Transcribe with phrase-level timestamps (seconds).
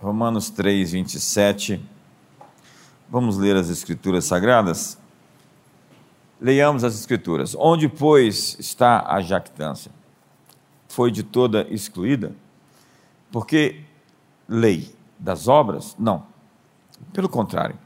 [0.00, 1.80] Romanos 3, 27.
[3.08, 4.98] Vamos ler as Escrituras Sagradas?
[6.40, 7.54] Leiamos as Escrituras.
[7.58, 9.90] Onde, pois, está a jactância?
[10.88, 12.34] Foi de toda excluída?
[13.30, 13.82] Porque
[14.48, 15.96] lei das obras?
[15.98, 16.26] Não.
[17.12, 17.78] Pelo contrário,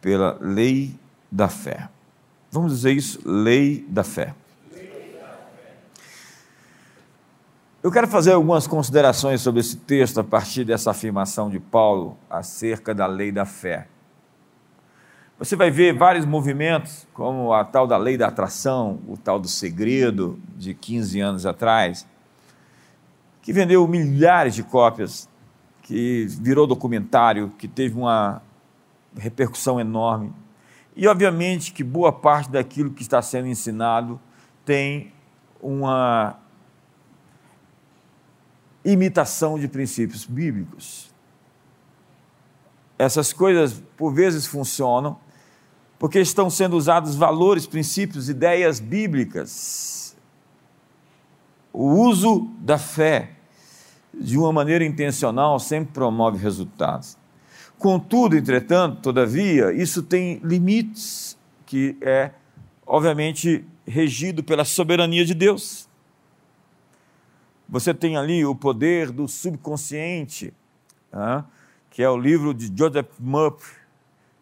[0.00, 0.98] pela lei
[1.30, 1.88] da fé.
[2.50, 3.20] Vamos dizer isso?
[3.24, 4.34] Lei da fé.
[7.84, 12.94] Eu quero fazer algumas considerações sobre esse texto a partir dessa afirmação de Paulo acerca
[12.94, 13.88] da lei da fé.
[15.38, 19.48] Você vai ver vários movimentos, como a tal da lei da atração, o tal do
[19.48, 22.06] segredo de 15 anos atrás,
[23.42, 25.28] que vendeu milhares de cópias,
[25.82, 28.40] que virou documentário, que teve uma
[29.14, 30.32] repercussão enorme.
[30.96, 34.18] E, obviamente, que boa parte daquilo que está sendo ensinado
[34.64, 35.12] tem
[35.60, 36.38] uma
[38.84, 41.12] imitação de princípios bíblicos.
[42.98, 45.18] Essas coisas, por vezes, funcionam
[45.98, 50.16] porque estão sendo usados valores, princípios, ideias bíblicas.
[51.72, 53.30] O uso da fé
[54.12, 57.16] de uma maneira intencional sempre promove resultados.
[57.78, 62.30] Contudo, entretanto, todavia, isso tem limites, que é,
[62.86, 65.88] obviamente, regido pela soberania de Deus.
[67.68, 70.52] Você tem ali o poder do subconsciente,
[71.90, 73.74] que é o livro de Joseph Murphy,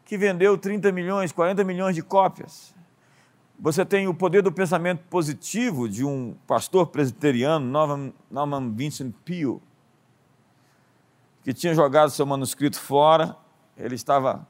[0.04, 2.74] que vendeu 30 milhões, 40 milhões de cópias.
[3.58, 7.64] Você tem o poder do pensamento positivo de um pastor presbiteriano,
[8.30, 9.60] Norman, Vincent Peale,
[11.44, 13.36] que tinha jogado seu manuscrito fora,
[13.76, 14.46] ele estava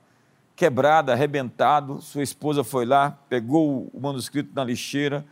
[0.56, 5.26] quebrado, arrebentado, sua esposa foi lá, pegou o manuscrito na lixeira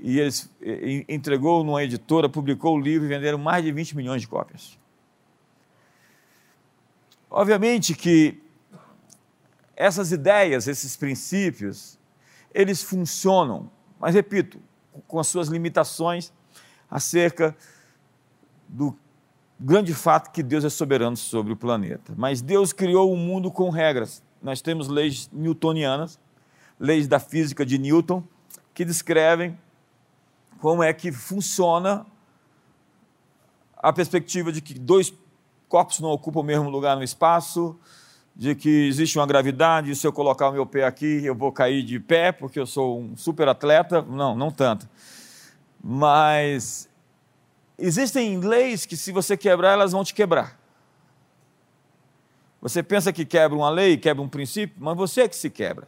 [0.00, 0.50] e eles
[1.08, 4.78] entregou numa editora, publicou o livro e venderam mais de 20 milhões de cópias.
[7.30, 8.40] Obviamente que
[9.76, 11.98] essas ideias, esses princípios,
[12.54, 14.60] eles funcionam, mas repito,
[15.06, 16.32] com as suas limitações
[16.90, 17.56] acerca
[18.68, 18.96] do
[19.58, 22.14] grande fato que Deus é soberano sobre o planeta.
[22.16, 24.22] Mas Deus criou o um mundo com regras.
[24.42, 26.18] Nós temos leis newtonianas,
[26.78, 28.22] leis da física de Newton,
[28.72, 29.58] que descrevem
[30.60, 32.06] como é que funciona
[33.76, 35.12] a perspectiva de que dois
[35.68, 37.78] corpos não ocupam o mesmo lugar no espaço,
[38.34, 41.82] de que existe uma gravidade, se eu colocar o meu pé aqui, eu vou cair
[41.82, 44.02] de pé, porque eu sou um super atleta.
[44.02, 44.88] Não, não tanto.
[45.82, 46.88] Mas
[47.78, 50.58] Existem leis que, se você quebrar, elas vão te quebrar.
[52.60, 55.86] Você pensa que quebra uma lei, quebra um princípio, mas você é que se quebra.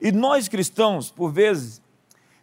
[0.00, 1.80] E nós cristãos, por vezes,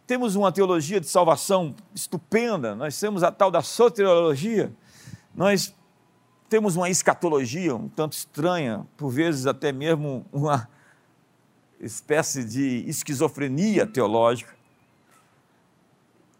[0.06, 4.72] temos uma teologia de salvação estupenda, nós temos a tal da soteriologia,
[5.34, 5.74] nós
[6.48, 10.68] temos uma escatologia um tanto estranha, por vezes até mesmo uma
[11.80, 14.62] espécie de esquizofrenia teológica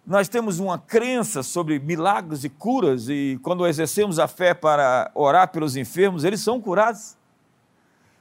[0.04, 5.48] nós temos uma crença sobre milagres e curas, e quando exercemos a fé para orar
[5.52, 7.16] pelos enfermos, eles são curados.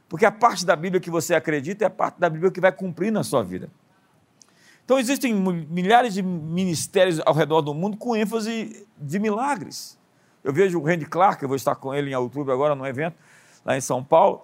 [0.07, 2.71] Porque a parte da Bíblia que você acredita é a parte da Bíblia que vai
[2.71, 3.69] cumprir na sua vida.
[4.91, 9.97] Então existem milhares de ministérios ao redor do mundo com ênfase de milagres.
[10.43, 13.15] Eu vejo o Randy Clark, eu vou estar com ele em outubro agora no evento,
[13.63, 14.41] lá em São Paulo,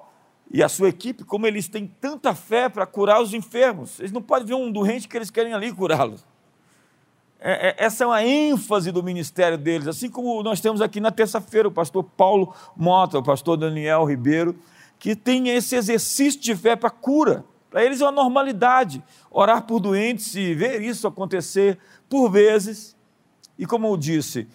[0.50, 4.00] e a sua equipe, como eles têm tanta fé para curar os enfermos.
[4.00, 6.16] Eles não podem ver um doente que eles querem ali curá-lo.
[7.41, 11.12] É, é, essa é uma ênfase do ministério deles, assim como nós temos aqui na
[11.12, 14.57] terça-feira o pastor Paulo Mota, o pastor Daniel Ribeiro,
[14.97, 17.44] que tem esse exercício de fé para cura.
[17.70, 21.78] Para eles é uma normalidade orar por doentes e ver isso acontecer
[22.10, 22.96] por vezes.
[23.58, 24.48] E como eu disse,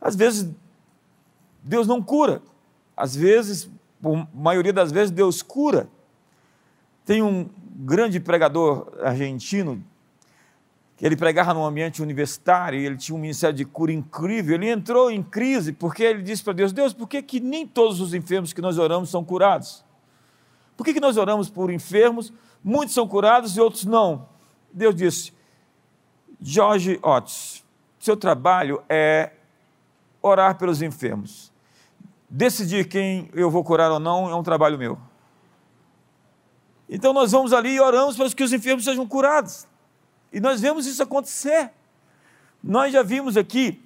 [0.00, 0.50] às vezes
[1.62, 2.42] Deus não cura,
[2.96, 3.70] às vezes,
[4.00, 5.88] por maioria das vezes, Deus cura.
[7.04, 9.82] Tem um grande pregador argentino,
[10.96, 14.70] que ele pregava num ambiente universitário, e ele tinha um ministério de cura incrível, ele
[14.70, 18.14] entrou em crise, porque ele disse para Deus, Deus, por que, que nem todos os
[18.14, 19.83] enfermos que nós oramos são curados?
[20.76, 22.32] Por que, que nós oramos por enfermos,
[22.62, 24.28] muitos são curados e outros não?
[24.72, 25.32] Deus disse,
[26.40, 27.64] Jorge Otis,
[27.98, 29.32] seu trabalho é
[30.20, 31.52] orar pelos enfermos.
[32.28, 34.98] Decidir quem eu vou curar ou não é um trabalho meu.
[36.88, 39.66] Então nós vamos ali e oramos para que os enfermos sejam curados.
[40.32, 41.70] E nós vemos isso acontecer.
[42.62, 43.80] Nós já vimos aqui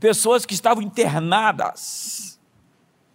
[0.00, 2.38] pessoas que estavam internadas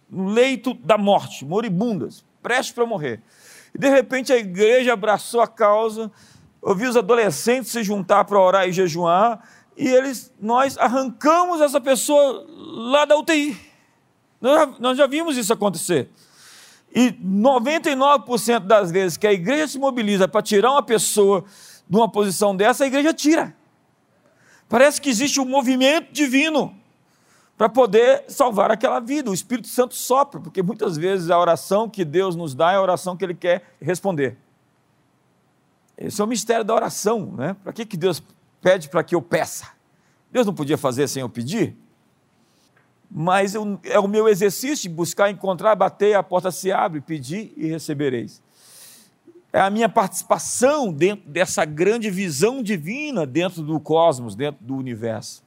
[0.08, 3.22] no leito da morte, moribundas, prestes para morrer.
[3.74, 6.10] E de repente a igreja abraçou a causa,
[6.60, 9.40] ouviu os adolescentes se juntar para orar e jejuar,
[9.76, 13.56] e eles, nós arrancamos essa pessoa lá da UTI.
[14.40, 16.10] Nós já, nós já vimos isso acontecer.
[16.94, 21.44] E 99% das vezes que a igreja se mobiliza para tirar uma pessoa
[21.88, 23.54] de uma posição dessa, a igreja tira.
[24.68, 26.79] Parece que existe um movimento divino
[27.60, 29.30] para poder salvar aquela vida.
[29.30, 32.80] O Espírito Santo sopra, porque muitas vezes a oração que Deus nos dá é a
[32.80, 34.38] oração que Ele quer responder.
[35.94, 37.54] Esse é o mistério da oração, né?
[37.62, 38.22] Para que, que Deus
[38.62, 39.68] pede para que eu peça?
[40.32, 41.76] Deus não podia fazer sem eu pedir?
[43.10, 47.52] Mas eu, é o meu exercício de buscar, encontrar, bater, a porta se abre, pedir
[47.58, 48.42] e recebereis.
[49.52, 55.44] É a minha participação dentro dessa grande visão divina dentro do cosmos, dentro do universo.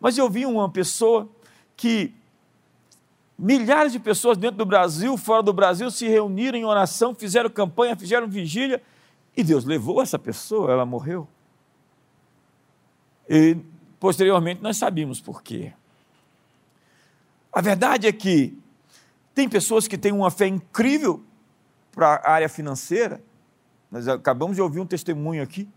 [0.00, 1.28] Mas eu vi uma pessoa
[1.82, 2.14] que
[3.36, 7.96] milhares de pessoas dentro do Brasil, fora do Brasil, se reuniram em oração, fizeram campanha,
[7.96, 8.80] fizeram vigília,
[9.36, 11.26] e Deus levou essa pessoa, ela morreu.
[13.28, 13.56] E
[13.98, 15.72] posteriormente nós sabíamos por quê.
[17.52, 18.56] A verdade é que
[19.34, 21.20] tem pessoas que têm uma fé incrível
[21.90, 23.20] para a área financeira.
[23.90, 25.68] Nós acabamos de ouvir um testemunho aqui.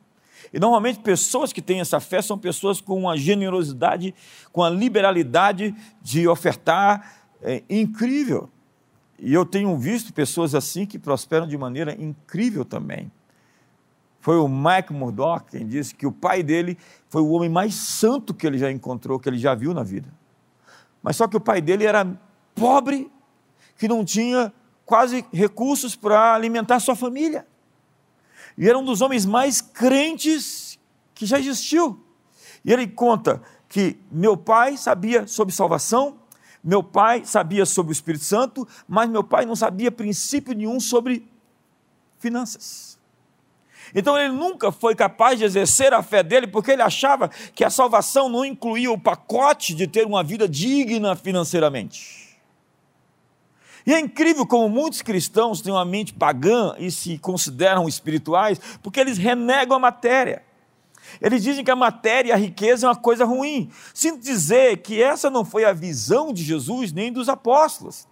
[0.53, 4.13] E normalmente pessoas que têm essa fé são pessoas com uma generosidade,
[4.51, 8.49] com a liberalidade de ofertar é, incrível.
[9.19, 13.11] E eu tenho visto pessoas assim que prosperam de maneira incrível também.
[14.19, 16.77] Foi o Mike Murdock quem disse que o pai dele
[17.09, 20.11] foi o homem mais santo que ele já encontrou, que ele já viu na vida.
[21.01, 22.05] Mas só que o pai dele era
[22.55, 23.11] pobre,
[23.77, 24.51] que não tinha
[24.85, 27.45] quase recursos para alimentar sua família.
[28.57, 30.79] E era um dos homens mais crentes
[31.13, 32.01] que já existiu.
[32.63, 36.17] E ele conta que meu pai sabia sobre salvação,
[36.63, 41.27] meu pai sabia sobre o Espírito Santo, mas meu pai não sabia princípio nenhum sobre
[42.17, 42.97] finanças.
[43.93, 47.69] Então ele nunca foi capaz de exercer a fé dele, porque ele achava que a
[47.69, 52.24] salvação não incluía o pacote de ter uma vida digna financeiramente.
[53.85, 58.99] E é incrível como muitos cristãos têm uma mente pagã e se consideram espirituais, porque
[58.99, 60.43] eles renegam a matéria.
[61.21, 63.69] Eles dizem que a matéria e a riqueza é uma coisa ruim.
[63.93, 68.07] Sinto dizer que essa não foi a visão de Jesus nem dos apóstolos.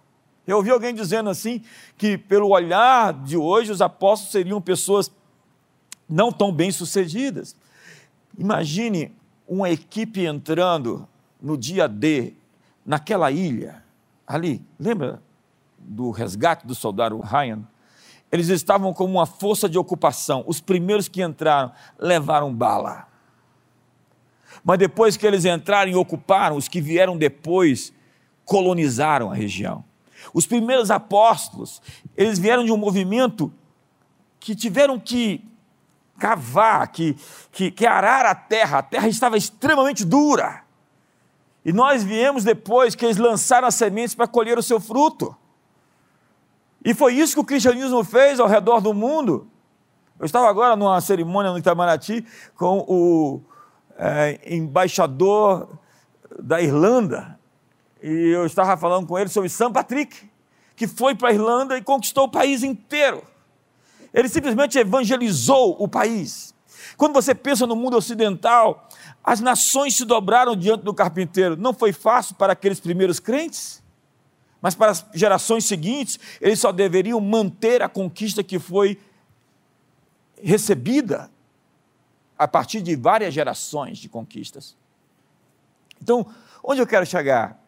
[0.46, 1.62] Eu ouvi alguém dizendo assim
[1.96, 5.10] que, pelo olhar de hoje, os apóstolos seriam pessoas
[6.08, 7.56] não tão bem sucedidas.
[8.38, 9.10] Imagine
[9.48, 11.08] uma equipe entrando
[11.40, 12.34] no dia D,
[12.86, 13.82] naquela ilha,
[14.26, 15.22] ali, lembra
[15.84, 17.62] do resgate do soldado Ryan?
[18.32, 20.42] Eles estavam como uma força de ocupação.
[20.46, 23.06] Os primeiros que entraram levaram bala.
[24.64, 27.92] Mas depois que eles entraram e ocuparam, os que vieram depois
[28.44, 29.84] colonizaram a região.
[30.32, 31.82] Os primeiros apóstolos,
[32.16, 33.52] eles vieram de um movimento
[34.40, 35.44] que tiveram que
[36.18, 37.16] cavar, que,
[37.52, 38.78] que, que arar a terra.
[38.78, 40.62] A terra estava extremamente dura.
[41.64, 45.36] E nós viemos depois que eles lançaram as sementes para colher o seu fruto.
[46.84, 49.48] E foi isso que o cristianismo fez ao redor do mundo.
[50.18, 52.24] Eu estava agora numa cerimônia no Itamaraty
[52.56, 53.40] com o
[53.96, 55.78] é, embaixador
[56.38, 57.38] da Irlanda.
[58.02, 60.30] E eu estava falando com ele sobre São Patrick,
[60.76, 63.22] que foi para a Irlanda e conquistou o país inteiro.
[64.12, 66.54] Ele simplesmente evangelizou o país.
[66.96, 68.88] Quando você pensa no mundo ocidental,
[69.22, 71.56] as nações se dobraram diante do carpinteiro.
[71.56, 73.82] Não foi fácil para aqueles primeiros crentes,
[74.64, 78.98] mas para as gerações seguintes, eles só deveriam manter a conquista que foi
[80.42, 81.30] recebida
[82.38, 84.74] a partir de várias gerações de conquistas.
[86.00, 86.26] Então,
[86.62, 87.62] onde eu quero chegar?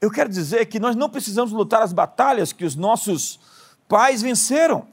[0.00, 3.40] Eu quero dizer que nós não precisamos lutar as batalhas que os nossos
[3.88, 4.86] pais venceram.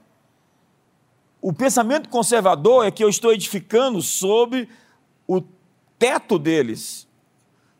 [1.39, 4.67] O pensamento conservador é que eu estou edificando sobre
[5.27, 5.43] o
[5.99, 7.07] teto deles,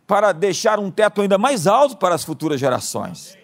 [0.06, 3.37] para deixar um teto ainda mais alto para as futuras gerações.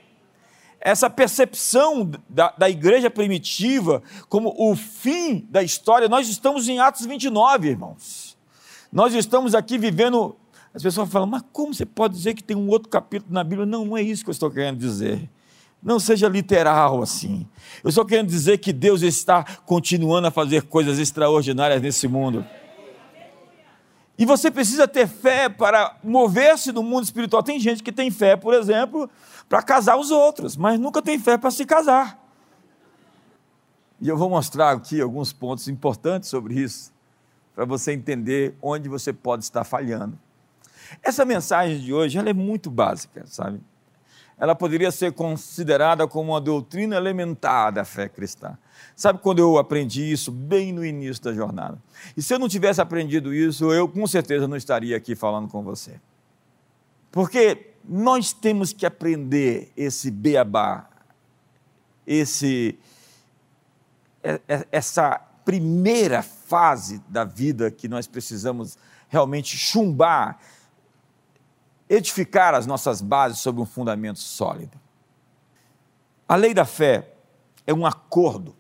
[0.86, 7.06] Essa percepção da, da igreja primitiva como o fim da história, nós estamos em Atos
[7.06, 8.38] 29, irmãos.
[8.92, 10.36] Nós estamos aqui vivendo.
[10.74, 13.66] As pessoas falam, mas como você pode dizer que tem um outro capítulo na Bíblia?
[13.66, 15.30] Não, não é isso que eu estou querendo dizer.
[15.82, 17.48] Não seja literal assim.
[17.82, 22.46] Eu só quero dizer que Deus está continuando a fazer coisas extraordinárias nesse mundo.
[24.18, 27.42] E você precisa ter fé para mover-se no mundo espiritual.
[27.42, 29.10] Tem gente que tem fé, por exemplo,
[29.48, 32.20] para casar os outros, mas nunca tem fé para se casar.
[34.02, 36.92] E eu vou mostrar aqui alguns pontos importantes sobre isso,
[37.56, 40.18] para você entender onde você pode estar falhando.
[41.02, 43.62] Essa mensagem de hoje ela é muito básica, sabe?
[44.38, 48.58] ela poderia ser considerada como uma doutrina elementar da fé cristã.
[48.96, 51.78] Sabe quando eu aprendi isso bem no início da jornada?
[52.18, 55.64] E se eu não tivesse aprendido isso, eu com certeza não estaria aqui falando com
[55.64, 56.00] você.
[57.12, 60.90] Porque nós temos que aprender esse beabá,
[62.08, 62.80] esse,
[64.24, 68.78] é, é, essa primeira fase da vida que nós precisamos
[69.10, 70.40] realmente chumbar,
[71.90, 74.80] edificar as nossas bases sobre um fundamento sólido.
[76.28, 77.13] A lei da fé
[77.68, 78.56] é um acordo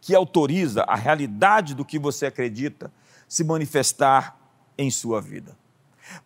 [0.00, 2.92] que autoriza a realidade do que você acredita
[3.28, 4.38] se manifestar
[4.76, 5.56] em sua vida.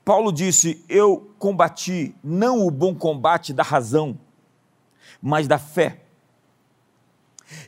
[0.04, 4.18] Paulo disse: Eu combati não o bom combate da razão,
[5.22, 6.00] mas da fé.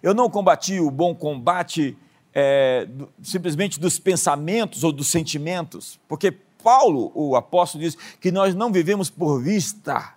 [0.03, 1.97] Eu não combati o bom combate
[2.35, 2.87] é,
[3.23, 6.31] simplesmente dos pensamentos ou dos sentimentos, porque
[6.63, 10.15] Paulo, o apóstolo, diz que nós não vivemos por vista,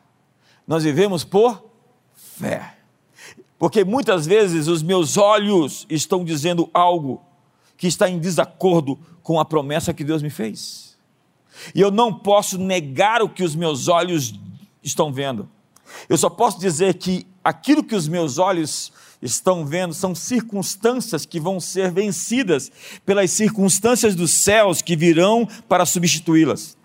[0.67, 1.63] nós vivemos por
[2.13, 2.75] fé.
[3.57, 7.21] Porque muitas vezes os meus olhos estão dizendo algo
[7.77, 10.92] que está em desacordo com a promessa que Deus me fez.
[11.73, 14.33] E eu não posso negar o que os meus olhos
[14.83, 15.49] estão vendo.
[16.09, 18.91] Eu só posso dizer que aquilo que os meus olhos
[19.21, 22.71] estão vendo são circunstâncias que vão ser vencidas
[23.05, 26.77] pelas circunstâncias dos céus que virão para substituí-las.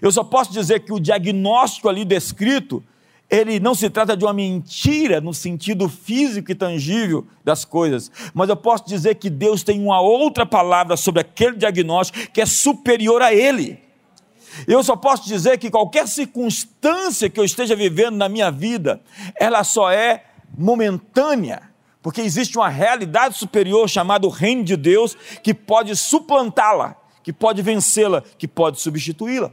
[0.00, 2.82] Eu só posso dizer que o diagnóstico ali descrito,
[3.32, 8.50] ele não se trata de uma mentira no sentido físico e tangível das coisas, mas
[8.50, 13.22] eu posso dizer que Deus tem uma outra palavra sobre aquele diagnóstico que é superior
[13.22, 13.80] a ele.
[14.68, 19.00] Eu só posso dizer que qualquer circunstância que eu esteja vivendo na minha vida,
[19.40, 20.24] ela só é
[20.54, 21.62] momentânea,
[22.02, 28.22] porque existe uma realidade superior chamada reino de Deus que pode suplantá-la, que pode vencê-la,
[28.36, 29.50] que pode substituí-la.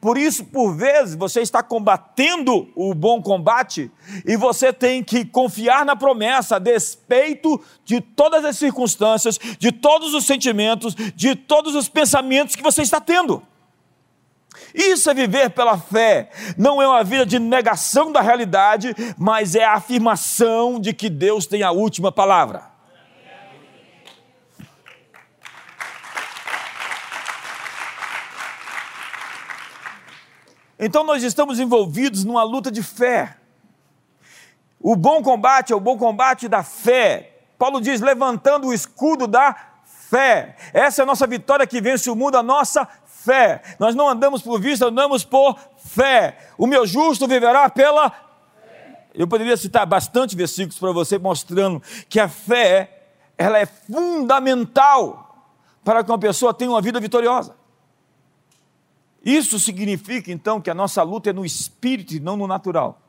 [0.00, 3.90] Por isso, por vezes, você está combatendo o bom combate
[4.24, 10.14] e você tem que confiar na promessa, a despeito de todas as circunstâncias, de todos
[10.14, 13.42] os sentimentos, de todos os pensamentos que você está tendo.
[14.74, 16.30] Isso é viver pela fé.
[16.56, 21.46] Não é uma vida de negação da realidade, mas é a afirmação de que Deus
[21.46, 22.67] tem a última palavra.
[30.78, 33.36] Então nós estamos envolvidos numa luta de fé.
[34.80, 37.36] O bom combate é o bom combate da fé.
[37.58, 40.56] Paulo diz: levantando o escudo da fé.
[40.72, 43.62] Essa é a nossa vitória que vence o mundo, a nossa fé.
[43.78, 46.38] Nós não andamos por vista, andamos por fé.
[46.56, 49.08] O meu justo viverá pela fé.
[49.14, 55.24] Eu poderia citar bastante versículos para você mostrando que a fé, ela é fundamental
[55.82, 57.57] para que uma pessoa tenha uma vida vitoriosa.
[59.28, 63.02] Isso significa então que a nossa luta é no espírito e não no natural.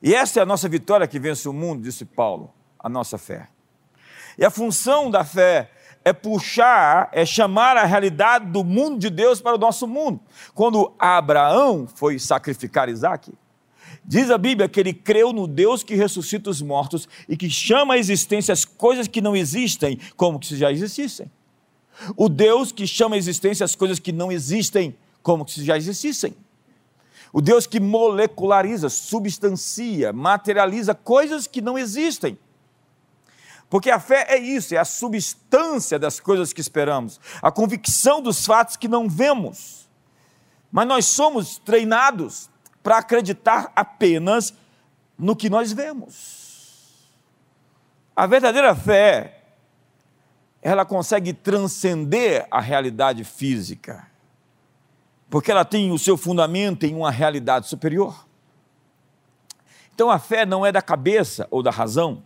[0.00, 3.48] E essa é a nossa vitória que vence o mundo, disse Paulo, a nossa fé.
[4.38, 5.72] E a função da fé
[6.04, 10.20] é puxar, é chamar a realidade do mundo de Deus para o nosso mundo.
[10.54, 13.32] Quando Abraão foi sacrificar Isaac,
[14.04, 17.94] diz a Bíblia que ele creu no Deus que ressuscita os mortos e que chama
[17.94, 21.28] à existência as coisas que não existem como se já existissem.
[22.16, 26.34] O Deus que chama à existência as coisas que não existem como se já existissem.
[27.32, 32.38] O Deus que moleculariza, substancia, materializa coisas que não existem.
[33.68, 38.46] Porque a fé é isso, é a substância das coisas que esperamos, a convicção dos
[38.46, 39.88] fatos que não vemos.
[40.72, 42.48] Mas nós somos treinados
[42.82, 44.54] para acreditar apenas
[45.18, 47.08] no que nós vemos.
[48.16, 49.37] A verdadeira fé,
[50.60, 54.08] ela consegue transcender a realidade física,
[55.30, 58.26] porque ela tem o seu fundamento em uma realidade superior.
[59.94, 62.22] Então a fé não é da cabeça ou da razão,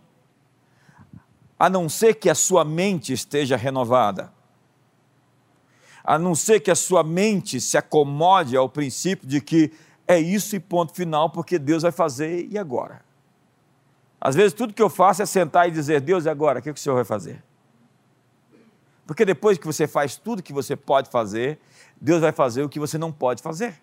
[1.59, 4.31] a não ser que a sua mente esteja renovada,
[6.03, 9.71] a não ser que a sua mente se acomode ao princípio de que
[10.07, 13.01] é isso e ponto final, porque Deus vai fazer e agora.
[14.19, 16.59] Às vezes tudo que eu faço é sentar e dizer, Deus, e agora?
[16.59, 17.43] O que, o Senhor vai fazer?
[19.05, 21.59] Porque depois que você faz tudo que você pode fazer,
[21.99, 23.75] Deus vai fazer o que você não pode fazer.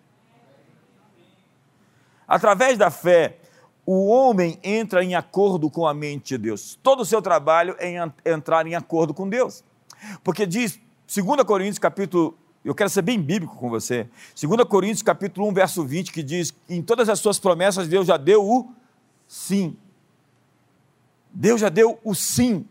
[2.27, 3.39] Através da fé,
[3.85, 6.79] o homem entra em acordo com a mente de Deus.
[6.83, 7.93] Todo o seu trabalho é
[8.25, 9.65] entrar em acordo com Deus.
[10.23, 10.79] Porque diz,
[11.13, 14.09] 2 Coríntios capítulo, eu quero ser bem bíblico com você,
[14.41, 18.17] 2 Coríntios capítulo 1, verso 20, que diz, em todas as suas promessas Deus já
[18.17, 18.73] deu o
[19.27, 19.77] sim.
[21.33, 22.67] Deus já deu o sim.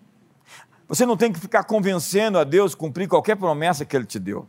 [0.89, 4.45] Você não tem que ficar convencendo a Deus cumprir qualquer promessa que Ele te deu.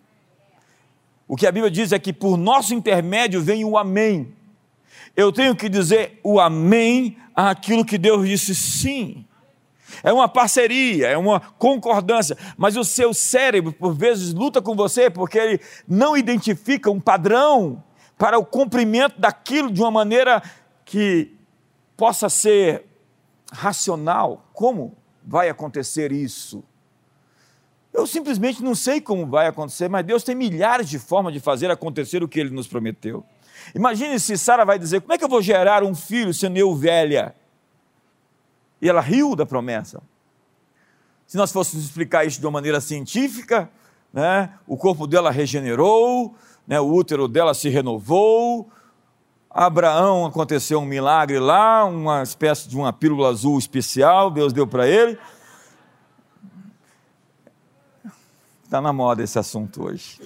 [1.28, 4.34] O que a Bíblia diz é que por nosso intermédio vem o amém
[5.16, 9.24] eu tenho que dizer o amém àquilo que Deus disse sim.
[10.02, 15.10] É uma parceria, é uma concordância, mas o seu cérebro, por vezes, luta com você
[15.10, 17.82] porque ele não identifica um padrão,
[18.16, 20.42] para o cumprimento daquilo de uma maneira
[20.84, 21.34] que
[21.96, 22.84] possa ser
[23.50, 24.46] racional.
[24.52, 24.94] Como
[25.30, 26.64] vai acontecer isso?
[27.94, 31.70] Eu simplesmente não sei como vai acontecer, mas Deus tem milhares de formas de fazer
[31.70, 33.24] acontecer o que Ele nos prometeu.
[33.72, 36.74] Imagine se Sara vai dizer: Como é que eu vou gerar um filho sendo eu
[36.74, 37.32] velha?
[38.82, 40.02] E ela riu da promessa.
[41.28, 43.70] Se nós fôssemos explicar isso de uma maneira científica,
[44.12, 46.34] né, o corpo dela regenerou,
[46.66, 48.68] né, o útero dela se renovou,
[49.50, 54.86] Abraão aconteceu um milagre lá, uma espécie de uma pílula azul especial, Deus deu para
[54.86, 55.18] ele.
[58.62, 60.20] Está na moda esse assunto hoje.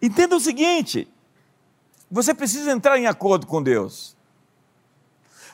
[0.00, 1.08] Entenda o seguinte:
[2.08, 4.16] você precisa entrar em acordo com Deus.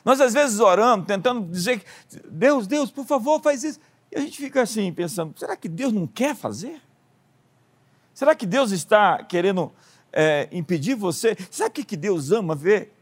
[0.05, 1.83] Nós às vezes oramos, tentando dizer,
[2.29, 3.79] Deus, Deus, por favor, faz isso.
[4.11, 6.79] E a gente fica assim, pensando, será que Deus não quer fazer?
[8.13, 9.71] Será que Deus está querendo
[10.13, 11.35] é, impedir você?
[11.49, 12.93] Sabe o que Deus ama ver?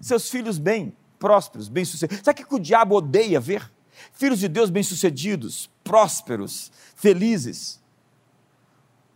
[0.00, 2.24] Seus filhos bem, prósperos, bem-sucedidos.
[2.24, 3.72] Sabe o que o diabo odeia ver?
[4.12, 7.80] Filhos de Deus bem-sucedidos, prósperos, felizes.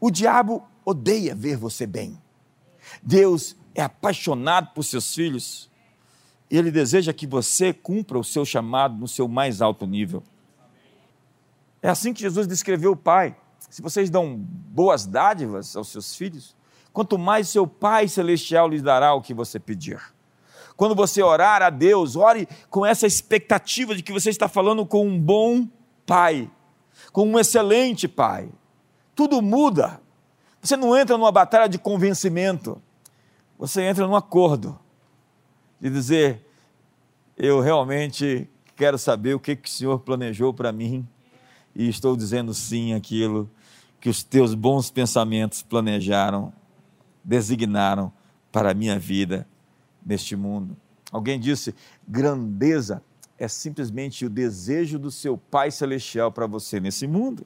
[0.01, 2.21] O diabo odeia ver você bem.
[3.03, 5.71] Deus é apaixonado por seus filhos
[6.51, 10.23] e ele deseja que você cumpra o seu chamado no seu mais alto nível.
[11.83, 13.37] É assim que Jesus descreveu o Pai.
[13.69, 16.55] Se vocês dão boas dádivas aos seus filhos,
[16.97, 20.01] quanto mais seu Pai Celestial lhes dará o que você pedir.
[20.75, 25.07] Quando você orar a Deus, ore com essa expectativa de que você está falando com
[25.07, 25.69] um bom
[26.07, 26.51] Pai,
[27.13, 28.49] com um excelente Pai.
[29.15, 30.01] Tudo muda.
[30.63, 32.81] Você não entra numa batalha de convencimento,
[33.59, 34.81] você entra num acordo
[35.79, 36.49] de dizer:
[37.37, 41.07] eu realmente quero saber o que, que o Senhor planejou para mim
[41.75, 43.51] e estou dizendo sim aquilo
[44.01, 46.55] que os teus bons pensamentos planejaram,
[47.27, 48.13] designaram
[48.53, 49.47] para a minha vida
[50.05, 50.77] neste mundo.
[51.11, 51.75] Alguém disse:
[52.07, 53.03] grandeza
[53.37, 57.45] é simplesmente o desejo do seu Pai Celestial para você nesse mundo.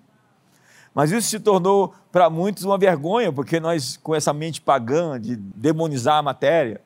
[0.94, 5.36] Mas isso se tornou para muitos uma vergonha, porque nós, com essa mente pagã de
[5.36, 6.82] demonizar a matéria,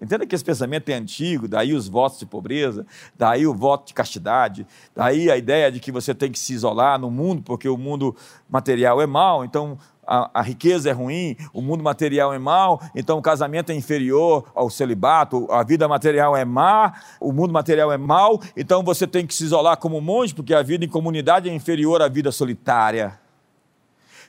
[0.00, 2.84] Entenda que esse pensamento é antigo, daí os votos de pobreza,
[3.16, 6.98] daí o voto de castidade, daí a ideia de que você tem que se isolar
[6.98, 8.14] no mundo, porque o mundo
[8.50, 13.18] material é mau, então a, a, riqueza é ruim, o mundo material é mau, então
[13.18, 17.98] o casamento é inferior ao celibato, a vida material é má, o mundo material é
[17.98, 21.54] mau, então você tem que se isolar como monge, porque a vida em comunidade é
[21.54, 23.18] inferior à vida solitária.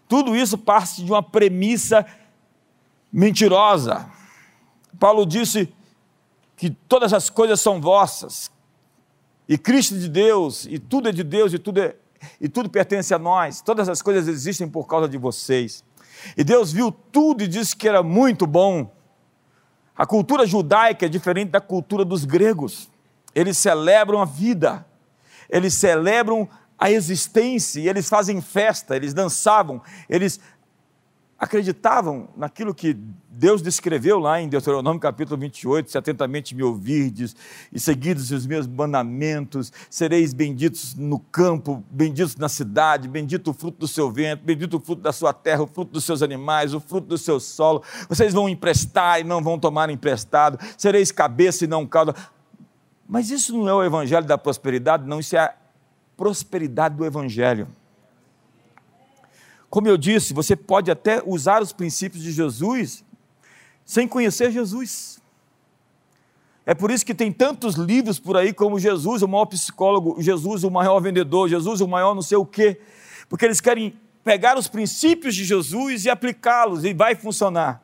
[0.07, 2.05] Tudo isso parte de uma premissa
[3.11, 4.13] mentirosa
[4.95, 5.71] Paulo disse
[6.55, 8.51] que todas as coisas são vossas,
[9.47, 11.95] e Cristo é de Deus, e tudo é de Deus, e tudo, é,
[12.39, 15.83] e tudo pertence a nós, todas as coisas existem por causa de vocês.
[16.35, 18.93] E Deus viu tudo e disse que era muito bom.
[19.95, 22.89] A cultura judaica é diferente da cultura dos gregos.
[23.33, 24.85] Eles celebram a vida,
[25.49, 30.39] eles celebram a existência, eles fazem festa, eles dançavam, eles
[31.37, 32.97] acreditavam naquilo que
[33.37, 37.35] Deus descreveu lá em Deuteronômio capítulo 28, se atentamente me ouvirdes
[37.69, 43.79] e seguidos os meus mandamentos, sereis benditos no campo, benditos na cidade, bendito o fruto
[43.79, 46.79] do seu vento, bendito o fruto da sua terra, o fruto dos seus animais, o
[46.79, 51.67] fruto do seu solo, vocês vão emprestar e não vão tomar emprestado, sereis cabeça e
[51.67, 52.15] não cauda.
[53.05, 55.53] Mas isso não é o evangelho da prosperidade, não, isso é a
[56.15, 57.67] prosperidade do evangelho.
[59.69, 63.03] Como eu disse, você pode até usar os princípios de Jesus
[63.85, 65.21] sem conhecer Jesus.
[66.65, 70.63] É por isso que tem tantos livros por aí como Jesus, o maior psicólogo, Jesus,
[70.63, 72.81] o maior vendedor, Jesus, o maior não sei o quê,
[73.29, 73.93] porque eles querem
[74.23, 77.83] pegar os princípios de Jesus e aplicá-los e vai funcionar.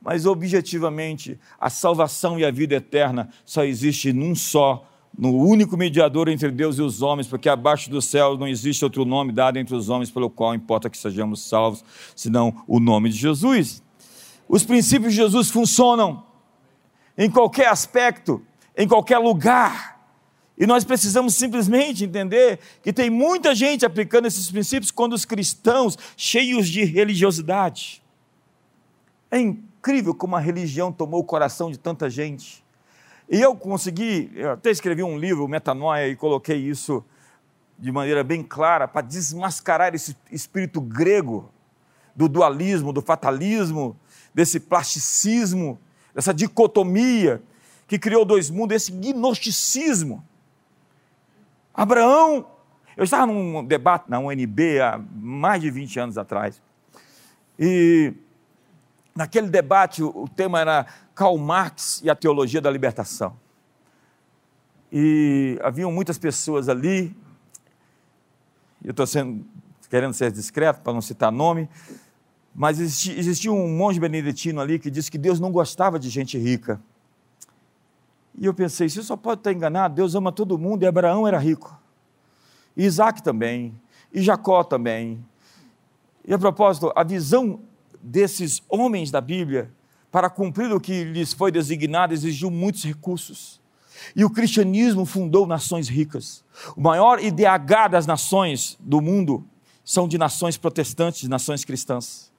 [0.00, 6.28] Mas objetivamente, a salvação e a vida eterna só existe num só no único mediador
[6.28, 9.74] entre Deus e os homens, porque abaixo do céu não existe outro nome dado entre
[9.74, 13.82] os homens pelo qual importa que sejamos salvos, senão o nome de Jesus.
[14.48, 16.24] Os princípios de Jesus funcionam
[17.16, 18.44] em qualquer aspecto,
[18.76, 19.96] em qualquer lugar.
[20.58, 25.98] E nós precisamos simplesmente entender que tem muita gente aplicando esses princípios quando os cristãos,
[26.16, 28.02] cheios de religiosidade.
[29.30, 32.64] É incrível como a religião tomou o coração de tanta gente.
[33.28, 37.04] E eu consegui, eu até escrevi um livro, Metanoia, e coloquei isso
[37.78, 41.50] de maneira bem clara para desmascarar esse espírito grego
[42.14, 43.94] do dualismo, do fatalismo,
[44.36, 45.80] desse plasticismo,
[46.14, 47.42] dessa dicotomia
[47.88, 50.22] que criou dois mundos, esse gnosticismo.
[51.72, 52.46] Abraão,
[52.98, 56.60] eu estava num debate na UNB há mais de 20 anos atrás,
[57.58, 58.12] e
[59.14, 63.38] naquele debate o tema era Karl Marx e a teologia da libertação.
[64.92, 67.16] E haviam muitas pessoas ali,
[68.84, 69.06] eu estou
[69.88, 71.70] querendo ser discreto para não citar nome,
[72.56, 76.38] mas existia, existia um monge beneditino ali que disse que Deus não gostava de gente
[76.38, 76.80] rica.
[78.34, 81.38] E eu pensei, isso só pode estar enganado, Deus ama todo mundo e Abraão era
[81.38, 81.78] rico.
[82.74, 83.78] E Isaac também,
[84.10, 85.22] e Jacó também.
[86.26, 87.60] E a propósito, a visão
[88.02, 89.70] desses homens da Bíblia
[90.10, 93.60] para cumprir o que lhes foi designado exigiu muitos recursos.
[94.14, 96.42] E o cristianismo fundou nações ricas.
[96.74, 99.44] O maior IDH das nações do mundo
[99.84, 102.34] são de nações protestantes, de nações cristãs.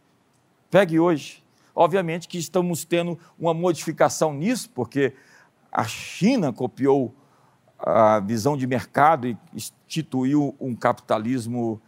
[0.69, 1.43] Pegue hoje.
[1.73, 5.13] Obviamente que estamos tendo uma modificação nisso, porque
[5.71, 7.13] a China copiou
[7.77, 11.79] a visão de mercado e instituiu um capitalismo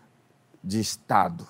[0.63, 1.48] de Estado,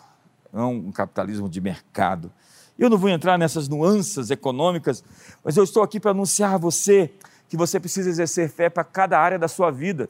[0.53, 2.31] não um capitalismo de mercado.
[2.77, 5.03] Eu não vou entrar nessas nuances econômicas,
[5.43, 7.11] mas eu estou aqui para anunciar a você
[7.49, 10.09] que você precisa exercer fé para cada área da sua vida,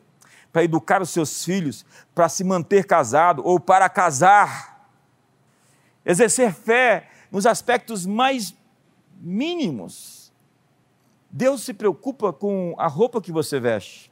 [0.54, 4.69] para educar os seus filhos, para se manter casado ou para casar.
[6.10, 8.56] Exercer fé nos aspectos mais
[9.22, 10.34] mínimos.
[11.30, 14.12] Deus se preocupa com a roupa que você veste.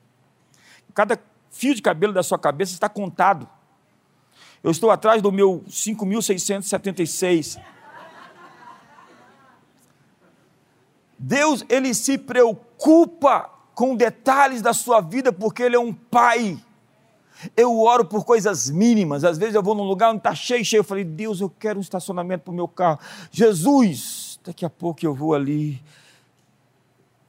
[0.93, 3.49] Cada fio de cabelo da sua cabeça está contado.
[4.63, 7.59] Eu estou atrás do meu 5.676.
[11.17, 16.63] Deus, ele se preocupa com detalhes da sua vida porque ele é um pai.
[17.55, 19.23] Eu oro por coisas mínimas.
[19.23, 20.79] Às vezes eu vou num lugar onde está cheio, cheio.
[20.79, 22.99] Eu falei, Deus, eu quero um estacionamento para o meu carro.
[23.31, 25.81] Jesus, daqui a pouco eu vou ali.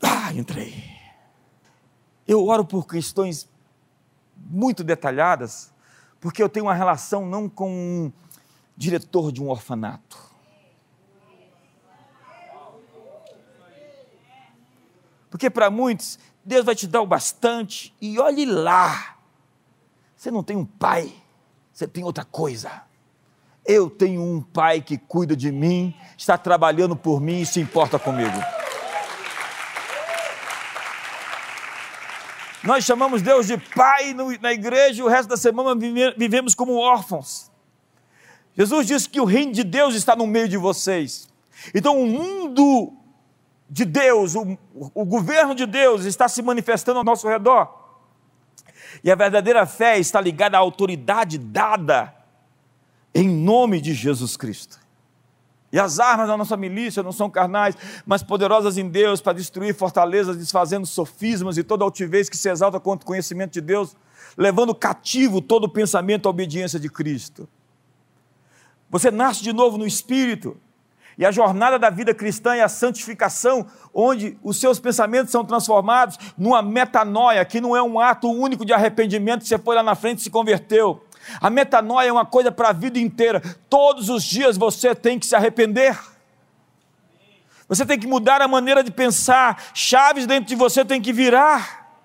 [0.03, 0.85] Ah, entrei.
[2.27, 3.49] Eu oro por questões
[4.37, 5.73] muito detalhadas,
[6.21, 8.13] porque eu tenho uma relação não com um
[8.77, 10.29] diretor de um orfanato.
[15.31, 19.18] Porque para muitos, Deus vai te dar o bastante e olhe lá.
[20.19, 21.13] Você não tem um pai,
[21.73, 22.83] você tem outra coisa.
[23.65, 28.01] Eu tenho um pai que cuida de mim, está trabalhando por mim e se importa
[28.01, 28.37] comigo.
[32.65, 35.79] Nós chamamos Deus de Pai na igreja e o resto da semana
[36.17, 37.49] vivemos como órfãos.
[38.57, 41.29] Jesus disse que o reino de Deus está no meio de vocês.
[41.73, 42.93] Então o mundo
[43.71, 47.88] de Deus, o, o governo de Deus está se manifestando ao nosso redor.
[49.03, 52.15] E a verdadeira fé está ligada à autoridade dada
[53.15, 54.79] em nome de Jesus Cristo.
[55.71, 59.75] E as armas da nossa milícia não são carnais, mas poderosas em Deus para destruir
[59.75, 63.95] fortalezas, desfazendo sofismas e toda altivez que se exalta contra o conhecimento de Deus,
[64.37, 67.47] levando cativo todo o pensamento à obediência de Cristo.
[68.89, 70.57] Você nasce de novo no Espírito,
[71.19, 76.17] e a jornada da vida cristã é a santificação, onde os seus pensamentos são transformados
[76.39, 79.97] numa metanoia, que não é um ato único de arrependimento, que você foi lá na
[79.97, 81.05] frente e se converteu.
[81.41, 83.43] A metanoia é uma coisa para a vida inteira.
[83.69, 85.99] Todos os dias você tem que se arrepender.
[87.67, 89.71] Você tem que mudar a maneira de pensar.
[89.75, 92.01] Chaves dentro de você tem que virar.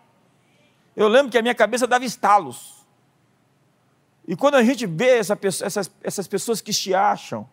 [0.95, 2.83] Eu lembro que a minha cabeça dava estalos.
[4.27, 7.47] E quando a gente vê essa, essas, essas pessoas que se acham,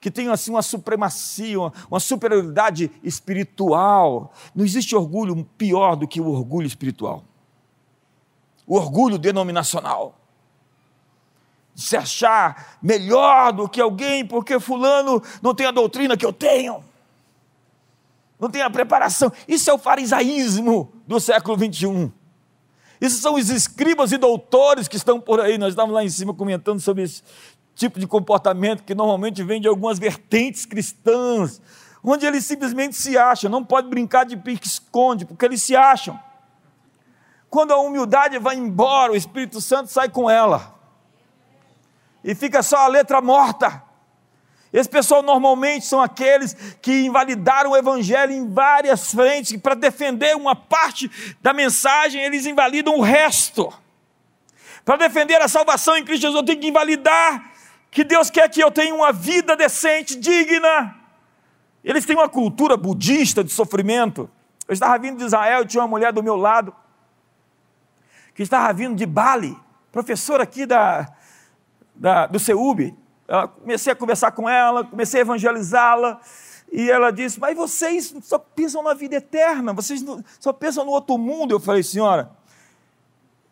[0.00, 6.20] que têm assim uma supremacia, uma, uma superioridade espiritual, não existe orgulho pior do que
[6.20, 7.24] o orgulho espiritual.
[8.66, 10.14] O orgulho denominacional
[11.74, 16.82] se achar melhor do que alguém, porque Fulano não tem a doutrina que eu tenho,
[18.38, 19.32] não tem a preparação.
[19.46, 22.10] Isso é o farisaísmo do século 21.
[23.00, 25.56] Isso são os escribas e doutores que estão por aí.
[25.56, 27.22] Nós estávamos lá em cima comentando sobre esse
[27.78, 31.62] tipo de comportamento que normalmente vem de algumas vertentes cristãs,
[32.02, 36.18] onde eles simplesmente se acham, não pode brincar de pique-esconde, porque eles se acham.
[37.48, 40.74] Quando a humildade vai embora, o Espírito Santo sai com ela
[42.22, 43.82] e fica só a letra morta.
[44.72, 50.54] Esse pessoal normalmente são aqueles que invalidaram o evangelho em várias frentes, para defender uma
[50.54, 51.10] parte
[51.40, 53.72] da mensagem, eles invalidam o resto.
[54.84, 57.57] Para defender a salvação em Cristo Jesus, eu tenho que invalidar
[57.90, 60.94] que Deus quer que eu tenha uma vida decente, digna.
[61.82, 64.30] Eles têm uma cultura budista de sofrimento.
[64.66, 66.74] Eu estava vindo de Israel e tinha uma mulher do meu lado,
[68.34, 69.56] que estava vindo de Bali,
[69.90, 71.10] professora aqui da,
[71.94, 72.94] da, do CEUB.
[73.60, 76.20] comecei a conversar com ela, comecei a evangelizá-la,
[76.70, 80.04] e ela disse: Mas vocês só pensam na vida eterna, vocês
[80.38, 81.54] só pensam no outro mundo.
[81.54, 82.30] Eu falei: Senhora,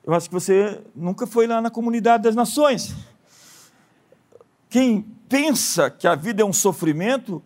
[0.05, 2.95] eu acho que você nunca foi lá na comunidade das nações.
[4.77, 7.43] Quem pensa que a vida é um sofrimento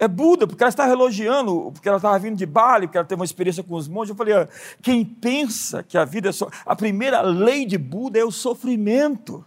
[0.00, 3.20] é Buda, porque ela estava elogiando, porque ela estava vindo de Bali, porque ela teve
[3.20, 4.10] uma experiência com os monges.
[4.10, 4.34] Eu falei,
[4.82, 6.50] quem pensa que a vida é só.
[6.66, 9.44] A primeira lei de Buda é o sofrimento.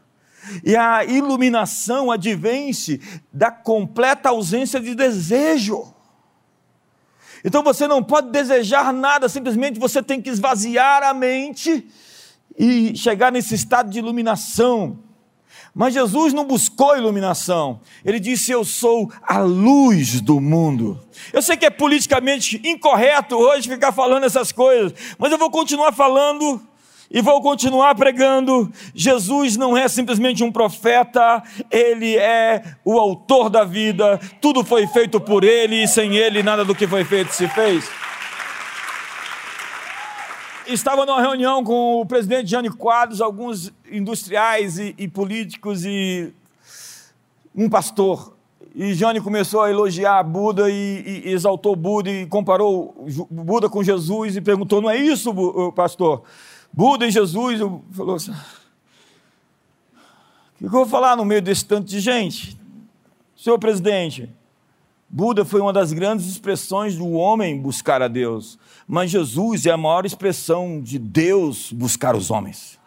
[0.64, 3.02] E a iluminação advém-se
[3.34, 5.94] da completa ausência de desejo.
[7.44, 11.86] Então você não pode desejar nada, simplesmente você tem que esvaziar a mente
[12.58, 15.04] e chegar nesse estado de iluminação.
[15.76, 17.82] Mas Jesus não buscou iluminação.
[18.06, 20.98] Ele disse: Eu sou a luz do mundo.
[21.34, 25.92] Eu sei que é politicamente incorreto hoje ficar falando essas coisas, mas eu vou continuar
[25.92, 26.62] falando
[27.12, 28.72] e vou continuar pregando.
[28.94, 34.18] Jesus não é simplesmente um profeta, ele é o autor da vida.
[34.40, 37.86] Tudo foi feito por ele e sem ele nada do que foi feito se fez.
[40.68, 46.34] Estava numa reunião com o presidente Jânio Quadros, alguns industriais e, e políticos e
[47.56, 48.36] um pastor.
[48.74, 54.36] E Jânio começou a elogiar Buda e, e, exaltou Buda e comparou Buda com Jesus
[54.36, 55.32] e perguntou: Não é isso,
[55.74, 56.24] pastor?
[56.74, 57.60] Buda e Jesus,
[57.92, 58.32] falou assim:
[60.56, 62.60] O que eu vou falar no meio desse tanto de gente?
[63.38, 64.30] Senhor presidente,
[65.16, 69.78] Buda foi uma das grandes expressões do homem buscar a Deus, mas Jesus é a
[69.78, 72.78] maior expressão de Deus buscar os homens.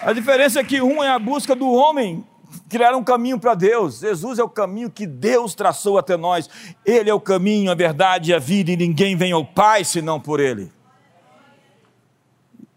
[0.00, 2.24] A diferença é que um é a busca do homem
[2.68, 3.98] criar um caminho para Deus.
[3.98, 6.48] Jesus é o caminho que Deus traçou até nós.
[6.86, 10.20] Ele é o caminho, a verdade e a vida, e ninguém vem ao Pai senão
[10.20, 10.70] por Ele.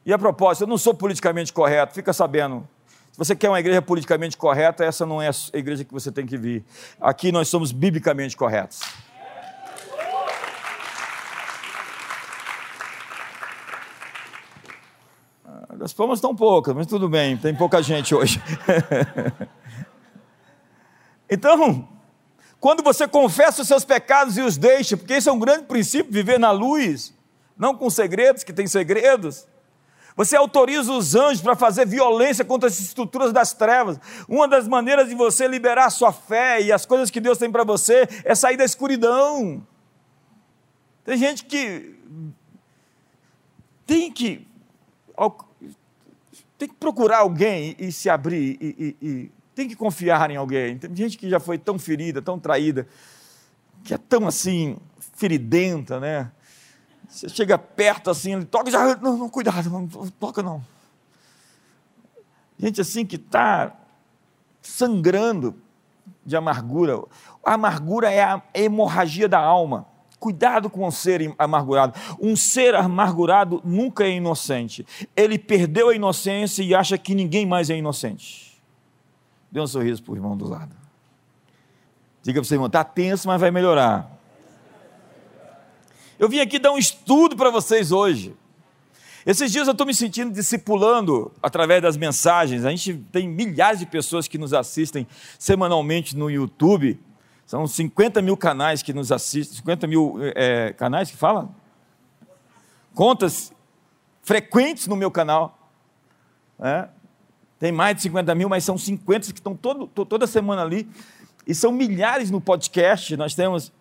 [0.04, 2.68] E a propósito, eu não sou politicamente correto, fica sabendo.
[3.22, 6.36] Você quer uma igreja politicamente correta, essa não é a igreja que você tem que
[6.36, 6.66] vir.
[7.00, 8.82] Aqui nós somos biblicamente corretos.
[15.80, 18.42] As palmas estão poucas, mas tudo bem, tem pouca gente hoje.
[21.30, 21.88] então,
[22.60, 26.12] quando você confessa os seus pecados e os deixa, porque esse é um grande princípio,
[26.12, 27.14] viver na luz,
[27.56, 29.46] não com segredos, que tem segredos.
[30.16, 34.00] Você autoriza os anjos para fazer violência contra as estruturas das trevas.
[34.28, 37.52] Uma das maneiras de você liberar a sua fé e as coisas que Deus tem
[37.52, 39.66] para você é sair da escuridão.
[41.04, 41.96] Tem gente que
[43.86, 44.48] tem que
[46.58, 50.78] tem que procurar alguém e, se abrir, e, e, e, tem que confiar em alguém.
[50.78, 52.88] Tem gente que já foi tão ferida, tão traída,
[53.84, 54.78] que é tão assim,
[55.16, 56.32] feridenta, né?
[57.12, 60.64] Você chega perto assim, ele toca, já, não, não cuidado, não, não toca não.
[62.58, 63.76] Gente assim que está
[64.62, 65.56] sangrando
[66.26, 67.04] de amargura.
[67.44, 69.86] A amargura é a hemorragia da alma.
[70.20, 72.00] Cuidado com o ser amargurado.
[72.20, 74.86] Um ser amargurado nunca é inocente.
[75.16, 78.62] Ele perdeu a inocência e acha que ninguém mais é inocente.
[79.52, 80.74] Dê um sorriso para o irmão do lado.
[82.22, 84.11] Diga para o seu irmão, está tenso, mas vai melhorar.
[86.22, 88.36] Eu vim aqui dar um estudo para vocês hoje.
[89.26, 92.64] Esses dias eu estou me sentindo discipulando através das mensagens.
[92.64, 95.08] A gente tem milhares de pessoas que nos assistem
[95.40, 97.00] semanalmente no YouTube.
[97.44, 101.56] São 50 mil canais que nos assistem, 50 mil é, canais que falam?
[102.94, 103.52] Contas
[104.22, 105.72] frequentes no meu canal.
[106.60, 106.88] É?
[107.58, 110.88] Tem mais de 50 mil, mas são 50 que estão todo, toda semana ali.
[111.48, 113.18] E são milhares no podcast.
[113.18, 113.74] Nós temos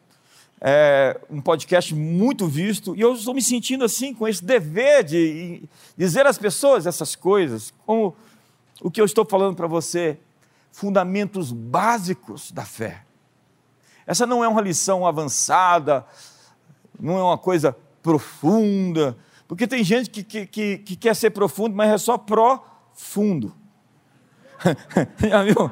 [0.60, 2.94] é, um podcast muito visto.
[2.94, 5.62] E eu estou me sentindo assim, com esse dever de
[5.96, 8.14] dizer às pessoas essas coisas, como
[8.80, 10.18] o que eu estou falando para você,
[10.70, 13.04] fundamentos básicos da fé.
[14.06, 16.04] Essa não é uma lição avançada,
[16.98, 19.16] não é uma coisa profunda,
[19.48, 23.54] porque tem gente que, que, que, que quer ser profundo, mas é só profundo.
[25.18, 25.70] Já viu?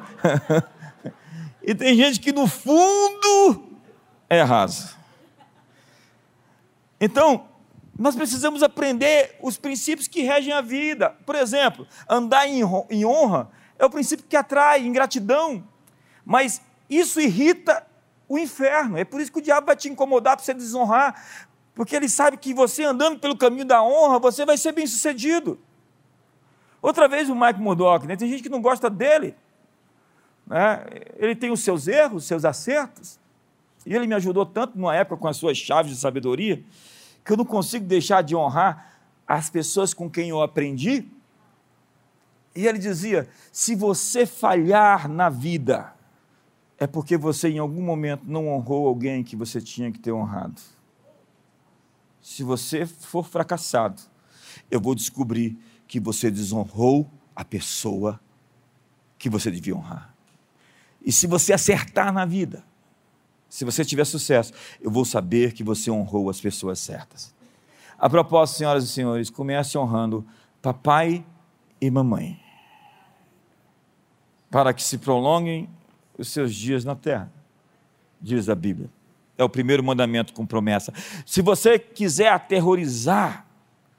[1.61, 3.68] e tem gente que no fundo
[4.29, 4.95] é raso.
[7.01, 7.47] Então,
[7.97, 11.09] nós precisamos aprender os princípios que regem a vida.
[11.25, 15.63] Por exemplo, andar em honra é o princípio que atrai ingratidão,
[16.23, 17.85] mas isso irrita
[18.27, 18.97] o inferno.
[18.97, 22.37] É por isso que o diabo vai te incomodar para você desonrar, porque ele sabe
[22.37, 25.59] que você andando pelo caminho da honra, você vai ser bem sucedido.
[26.81, 28.15] Outra vez o Mike Murdock, né?
[28.15, 29.35] tem gente que não gosta dele.
[30.45, 30.85] Né?
[31.17, 33.19] Ele tem os seus erros, os seus acertos.
[33.89, 36.63] E ele me ajudou tanto numa época com as suas chaves de sabedoria,
[37.25, 41.07] que eu não consigo deixar de honrar as pessoas com quem eu aprendi.
[42.55, 45.91] E ele dizia: se você falhar na vida,
[46.77, 50.61] é porque você em algum momento não honrou alguém que você tinha que ter honrado.
[52.21, 54.03] Se você for fracassado,
[54.69, 58.19] eu vou descobrir que você desonrou a pessoa
[59.17, 60.13] que você devia honrar.
[61.03, 62.68] E se você acertar na vida,
[63.49, 67.33] se você tiver sucesso, eu vou saber que você honrou as pessoas certas.
[67.97, 70.25] A propósito, senhoras e senhores, comece honrando
[70.61, 71.25] papai
[71.81, 72.39] e mamãe,
[74.49, 75.69] para que se prolonguem
[76.17, 77.31] os seus dias na terra,
[78.21, 78.89] diz a Bíblia.
[79.37, 80.93] É o primeiro mandamento com promessa.
[81.25, 83.45] Se você quiser aterrorizar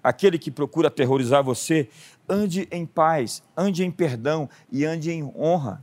[0.02, 1.88] aquele que procura aterrorizar você,
[2.28, 5.82] ande em paz, ande em perdão e ande em honra.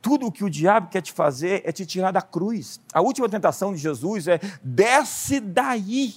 [0.00, 2.80] Tudo o que o diabo quer te fazer é te tirar da cruz.
[2.92, 6.14] A última tentação de Jesus é: desce daí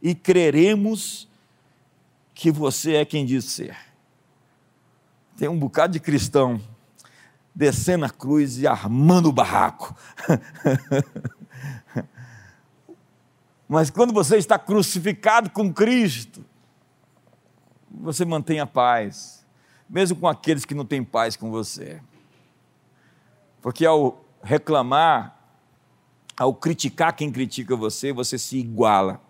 [0.00, 1.28] e creremos
[2.34, 3.76] que você é quem diz ser.
[5.36, 6.60] Tem um bocado de cristão
[7.54, 9.96] descendo a cruz e armando o barraco.
[13.68, 16.44] Mas quando você está crucificado com Cristo,
[17.90, 19.44] você mantém a paz,
[19.88, 22.00] mesmo com aqueles que não têm paz com você.
[23.60, 25.36] Porque ao reclamar,
[26.36, 29.20] ao criticar quem critica você, você se iguala.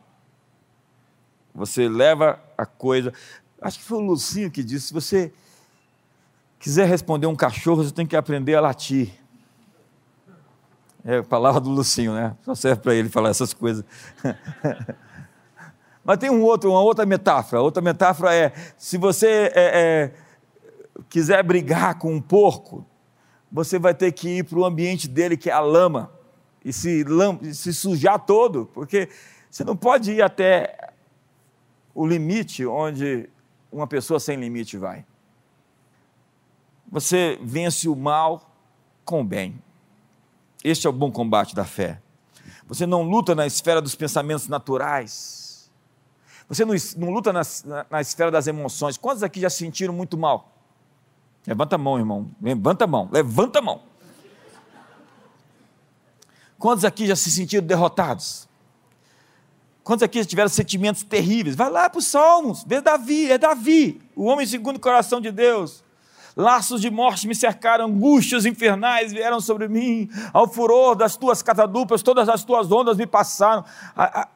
[1.55, 3.13] Você leva a coisa.
[3.61, 5.33] Acho que foi o Lucinho que disse: se você
[6.59, 9.13] quiser responder um cachorro, você tem que aprender a latir.
[11.05, 12.37] É a palavra do Lucinho, né?
[12.43, 13.85] Só serve para ele falar essas coisas.
[16.05, 17.63] Mas tem um outro, uma outra metáfora.
[17.63, 20.15] Outra metáfora é: se você é, é,
[21.09, 22.85] quiser brigar com um porco,
[23.51, 26.11] você vai ter que ir para o ambiente dele, que é a lama,
[26.65, 27.05] e se,
[27.55, 29.09] se sujar todo, porque
[29.51, 30.93] você não pode ir até
[31.95, 33.29] o limite onde
[33.73, 35.05] uma pessoa sem limite vai.
[36.91, 38.55] Você vence o mal
[39.05, 39.63] com o bem.
[40.63, 42.01] Este é o bom combate da fé.
[42.67, 45.71] Você não luta na esfera dos pensamentos naturais.
[46.49, 48.97] Você não, não luta na, na, na esfera das emoções.
[48.97, 50.58] Quantos aqui já sentiram muito mal?
[51.49, 52.31] Levanta a mão, irmão.
[52.43, 53.09] Levanta a mão.
[53.11, 53.81] Levanta a mão.
[56.59, 58.47] Quantos aqui já se sentiram derrotados?
[59.83, 61.57] Quantos aqui já tiveram sentimentos terríveis?
[61.57, 65.31] Vai lá para os Salmos, vê Davi, é Davi, o homem segundo o coração de
[65.31, 65.83] Deus.
[66.37, 72.03] Laços de morte me cercaram, angústias infernais vieram sobre mim, ao furor das tuas catadupas,
[72.03, 73.65] todas as tuas ondas me passaram.
[73.97, 74.29] A,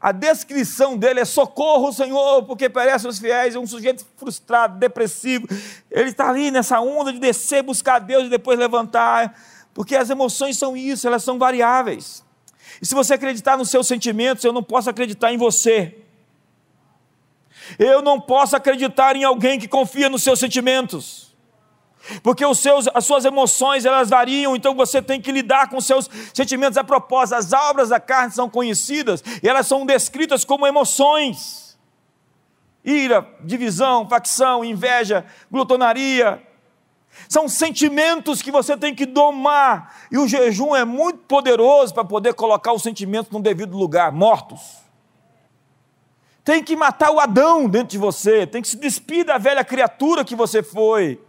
[0.00, 3.54] a descrição dele é socorro, Senhor, porque perecem os fiéis.
[3.54, 5.48] É um sujeito frustrado, depressivo.
[5.90, 9.34] Ele está ali nessa onda de descer, buscar Deus e depois levantar,
[9.74, 12.24] porque as emoções são isso, elas são variáveis.
[12.80, 15.98] E se você acreditar nos seus sentimentos, eu não posso acreditar em você.
[17.78, 21.27] Eu não posso acreditar em alguém que confia nos seus sentimentos
[22.22, 26.08] porque os seus, as suas emoções elas variam, então você tem que lidar com seus
[26.32, 27.36] sentimentos a propósito.
[27.36, 31.78] As obras da carne são conhecidas e elas são descritas como emoções:
[32.84, 36.42] ira, divisão, facção, inveja, glutonaria.
[37.28, 42.34] São sentimentos que você tem que domar, e o jejum é muito poderoso para poder
[42.34, 44.60] colocar os sentimentos no devido lugar mortos.
[46.44, 50.24] Tem que matar o Adão dentro de você, tem que se despir da velha criatura
[50.24, 51.20] que você foi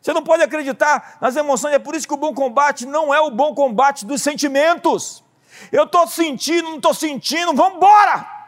[0.00, 3.20] você não pode acreditar nas emoções, é por isso que o bom combate não é
[3.20, 5.22] o bom combate dos sentimentos.
[5.70, 8.40] Eu estou sentindo, não estou sentindo, vamos embora!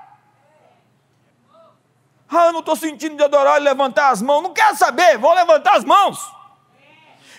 [2.31, 5.35] Ah, eu não estou sentindo de adorar e levantar as mãos, não quero saber, vou
[5.35, 6.19] levantar as mãos.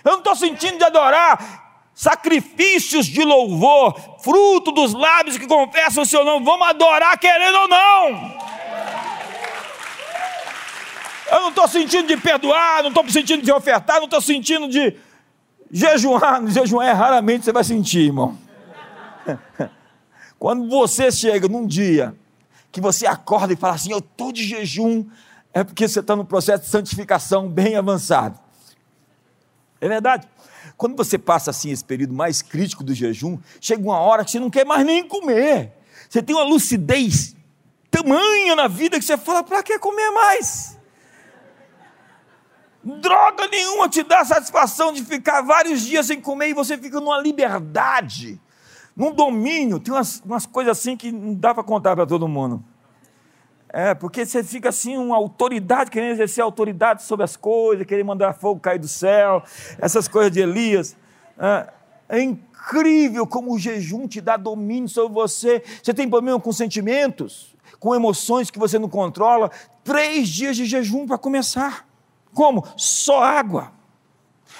[0.04, 6.06] Eu não estou sentindo de adorar, sacrifícios de louvor, fruto dos lábios que confessam o
[6.06, 8.38] seu nome, vamos adorar querendo ou não.
[11.32, 14.96] Eu não estou sentindo de perdoar, não estou sentindo de ofertar, não estou sentindo de
[15.72, 16.46] jejuar.
[16.48, 18.38] Jejuar raramente você vai sentir, irmão.
[20.38, 22.16] Quando você chega num dia
[22.72, 25.06] que você acorda e fala assim: Eu estou de jejum,
[25.54, 28.38] é porque você está no processo de santificação bem avançado.
[29.80, 30.28] É verdade.
[30.76, 34.40] Quando você passa assim esse período mais crítico do jejum, chega uma hora que você
[34.40, 35.72] não quer mais nem comer.
[36.10, 37.36] Você tem uma lucidez
[37.90, 40.73] tamanha na vida que você fala: para que comer mais?
[42.84, 47.18] Droga nenhuma te dá satisfação de ficar vários dias sem comer e você fica numa
[47.18, 48.42] liberdade,
[48.96, 49.80] num domínio.
[49.80, 52.62] Tem umas, umas coisas assim que não dá para contar para todo mundo.
[53.70, 58.34] É, porque você fica assim, uma autoridade, querendo exercer autoridade sobre as coisas, querer mandar
[58.34, 59.42] fogo cair do céu,
[59.80, 60.96] essas coisas de Elias.
[61.40, 61.74] É,
[62.10, 65.64] é incrível como o jejum te dá domínio sobre você.
[65.82, 69.50] Você tem problema com sentimentos, com emoções que você não controla.
[69.86, 71.93] Três dias de jejum para começar.
[72.34, 72.66] Como?
[72.76, 73.72] Só água.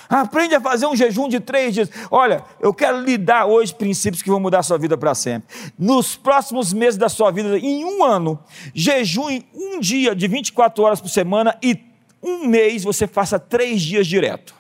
[0.10, 1.90] Aprende a fazer um jejum de três dias.
[2.12, 5.56] Olha, eu quero lhe dar hoje princípios que vão mudar a sua vida para sempre.
[5.78, 8.40] Nos próximos meses da sua vida, em um ano,
[8.74, 11.80] jejum um dia de 24 horas por semana e
[12.22, 14.54] um mês você faça três dias direto.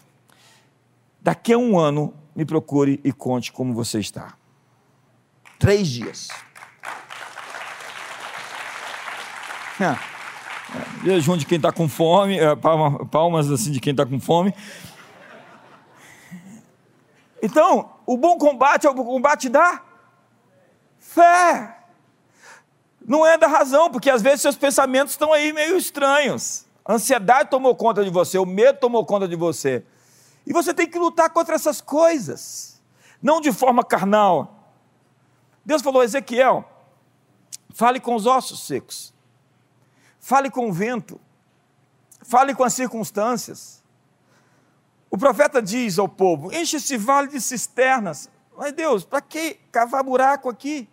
[1.21, 4.33] Daqui a um ano, me procure e conte como você está.
[5.59, 6.29] Três dias.
[11.03, 14.53] Jejum de quem está com fome, é, palmas assim de quem está com fome.
[17.41, 19.81] Então, o bom combate é o combate da
[20.97, 21.77] fé.
[23.05, 26.65] Não é da razão, porque às vezes seus pensamentos estão aí meio estranhos.
[26.85, 29.83] A ansiedade tomou conta de você, o medo tomou conta de você.
[30.45, 32.81] E você tem que lutar contra essas coisas,
[33.21, 34.71] não de forma carnal.
[35.65, 36.65] Deus falou, Ezequiel,
[37.73, 39.12] fale com os ossos secos,
[40.23, 41.19] fale com o vento,
[42.21, 43.83] fale com as circunstâncias.
[45.11, 48.29] O profeta diz ao povo: enche esse vale de cisternas.
[48.55, 50.87] Mas Deus, para que cavar buraco aqui?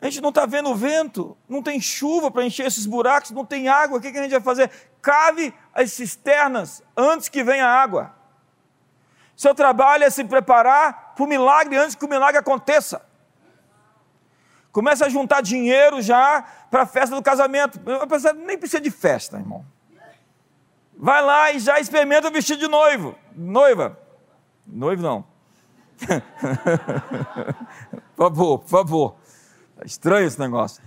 [0.00, 3.68] A gente não está vendo vento, não tem chuva para encher esses buracos, não tem
[3.68, 4.70] água, o que, que a gente vai fazer?
[5.02, 8.14] Cave as cisternas antes que venha a água.
[9.36, 13.06] Seu trabalho é se preparar para o milagre antes que o milagre aconteça.
[14.70, 17.80] Começa a juntar dinheiro já para a festa do casamento.
[18.36, 19.64] Nem precisa de festa, irmão.
[20.96, 23.16] Vai lá e já experimenta o vestido de noivo.
[23.34, 23.98] Noiva.
[24.66, 25.24] Noivo não.
[28.16, 29.16] por favor, por favor.
[29.70, 30.82] Está estranho esse negócio.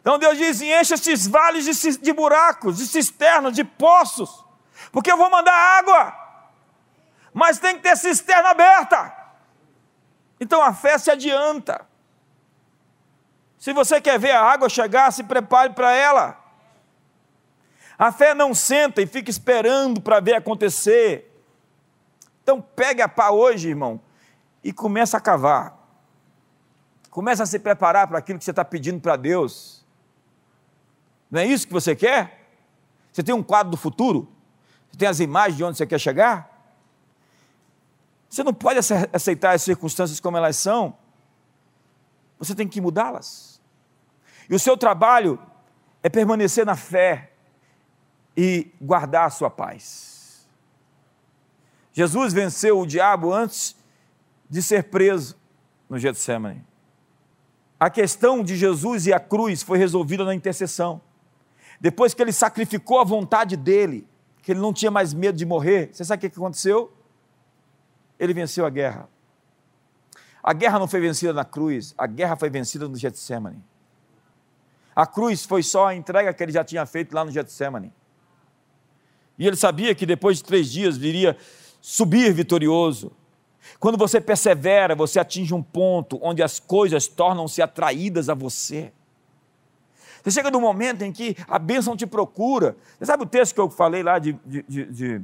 [0.00, 4.44] Então Deus diz: enche esses vales de, de buracos, de cisternas, de poços,
[4.92, 6.14] porque eu vou mandar água,
[7.32, 9.12] mas tem que ter cisterna aberta.
[10.38, 11.86] Então a fé se adianta.
[13.58, 16.42] Se você quer ver a água chegar, se prepare para ela.
[17.98, 21.32] A fé não senta e fica esperando para ver acontecer.
[22.42, 24.00] Então pegue a pá hoje, irmão,
[24.62, 25.74] e começa a cavar.
[27.10, 29.84] Começa a se preparar para aquilo que você está pedindo para Deus.
[31.30, 32.46] Não é isso que você quer?
[33.10, 34.28] Você tem um quadro do futuro?
[34.90, 36.54] Você tem as imagens de onde você quer chegar?
[38.28, 38.78] Você não pode
[39.12, 40.94] aceitar as circunstâncias como elas são.
[42.38, 43.60] Você tem que mudá-las.
[44.48, 45.38] E o seu trabalho
[46.02, 47.32] é permanecer na fé
[48.36, 50.46] e guardar a sua paz.
[51.92, 53.74] Jesus venceu o diabo antes
[54.48, 55.36] de ser preso
[55.88, 56.64] no Getsemane.
[57.80, 61.00] A questão de Jesus e a cruz foi resolvida na intercessão.
[61.80, 64.06] Depois que ele sacrificou a vontade dele,
[64.42, 66.92] que ele não tinha mais medo de morrer, você sabe o que aconteceu?
[68.18, 69.08] Ele venceu a guerra.
[70.46, 73.60] A guerra não foi vencida na cruz, a guerra foi vencida no Getsemane.
[74.94, 77.92] A cruz foi só a entrega que ele já tinha feito lá no Getsemane.
[79.36, 81.36] E ele sabia que depois de três dias viria
[81.80, 83.10] subir vitorioso.
[83.80, 88.92] Quando você persevera, você atinge um ponto onde as coisas tornam-se atraídas a você.
[90.22, 92.76] Você chega no momento em que a bênção te procura.
[92.96, 95.22] Você sabe o texto que eu falei lá de, de, de, de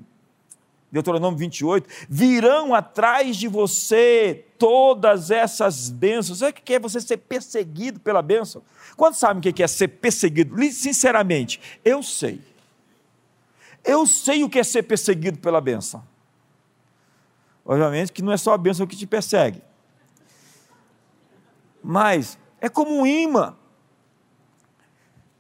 [0.93, 1.89] Deuteronômio 28?
[2.07, 6.41] Virão atrás de você todas essas bênçãos.
[6.41, 8.63] Sabe o que é você ser perseguido pela bênção?
[8.95, 10.55] Quantos sabem o que é ser perseguido?
[10.71, 12.43] Sinceramente, eu sei.
[13.83, 16.07] Eu sei o que é ser perseguido pela bênção.
[17.65, 19.63] Obviamente que não é só a bênção que te persegue.
[21.83, 23.57] Mas é como um imã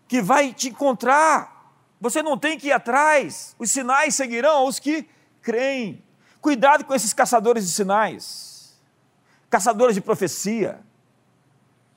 [0.09, 1.77] que vai te encontrar.
[2.01, 3.55] Você não tem que ir atrás.
[3.59, 5.07] Os sinais seguirão aos que
[5.43, 6.03] creem.
[6.41, 8.81] Cuidado com esses caçadores de sinais,
[9.51, 10.81] caçadores de profecia.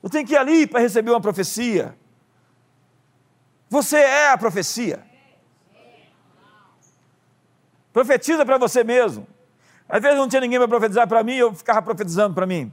[0.04, 1.96] Eu tenho que ir ali para receber uma profecia.
[3.70, 5.04] Você é a profecia.
[7.92, 9.26] Profetiza para você mesmo.
[9.88, 12.72] Às vezes não tinha ninguém para profetizar para mim, eu ficava profetizando para mim.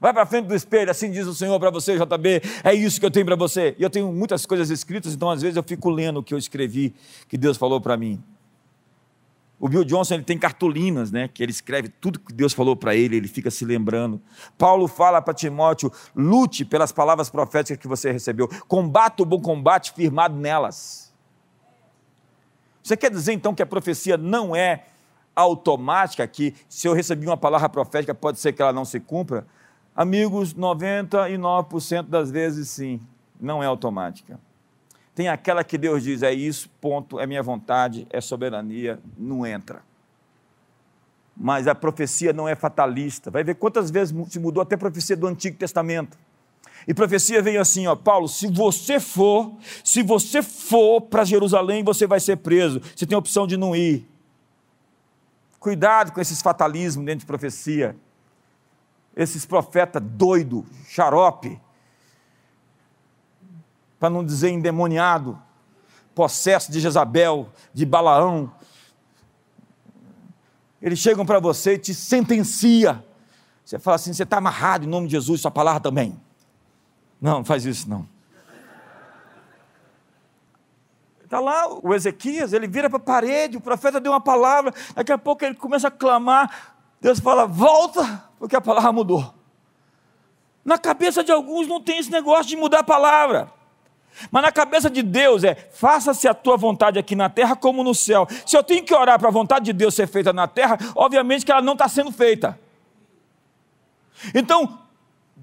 [0.00, 3.04] Vai para frente do espelho, assim diz o Senhor para você, JB, é isso que
[3.04, 3.74] eu tenho para você.
[3.78, 6.38] E eu tenho muitas coisas escritas, então às vezes eu fico lendo o que eu
[6.38, 6.94] escrevi,
[7.28, 8.22] que Deus falou para mim.
[9.60, 11.28] O Bill Johnson ele tem cartolinas, né?
[11.28, 14.18] Que ele escreve tudo que Deus falou para ele, ele fica se lembrando.
[14.56, 19.92] Paulo fala para Timóteo: lute pelas palavras proféticas que você recebeu, combata o bom combate
[19.92, 21.12] firmado nelas.
[22.82, 24.86] Você quer dizer então que a profecia não é
[25.36, 29.46] automática que se eu recebi uma palavra profética pode ser que ela não se cumpra?
[29.94, 32.98] Amigos, 99% das vezes sim,
[33.38, 34.40] não é automática.
[35.14, 39.82] Tem aquela que Deus diz, é isso, ponto, é minha vontade, é soberania, não entra.
[41.36, 43.30] Mas a profecia não é fatalista.
[43.30, 46.18] Vai ver quantas vezes se mudou até a profecia do Antigo Testamento.
[46.86, 49.54] E profecia vem assim, ó, Paulo, se você for,
[49.84, 52.80] se você for para Jerusalém, você vai ser preso.
[52.94, 54.08] Você tem a opção de não ir.
[55.58, 57.94] Cuidado com esses fatalismos dentro de profecia.
[59.14, 61.60] Esses profetas doido, xarope,
[64.00, 65.40] para não dizer endemoniado,
[66.14, 68.50] possesso de Jezabel, de Balaão.
[70.80, 73.04] eles chegam para você e te sentencia.
[73.62, 76.18] Você fala assim: você está amarrado em nome de Jesus, sua palavra também.
[77.20, 78.08] Não, não faz isso não.
[81.22, 85.12] Está lá o Ezequias, ele vira para a parede, o profeta deu uma palavra, daqui
[85.12, 89.32] a pouco ele começa a clamar, Deus fala, volta, porque a palavra mudou.
[90.64, 93.59] Na cabeça de alguns não tem esse negócio de mudar a palavra.
[94.30, 97.94] Mas na cabeça de Deus é: faça-se a tua vontade aqui na terra como no
[97.94, 98.26] céu.
[98.44, 101.44] Se eu tenho que orar para a vontade de Deus ser feita na terra, obviamente
[101.44, 102.58] que ela não está sendo feita.
[104.34, 104.78] Então,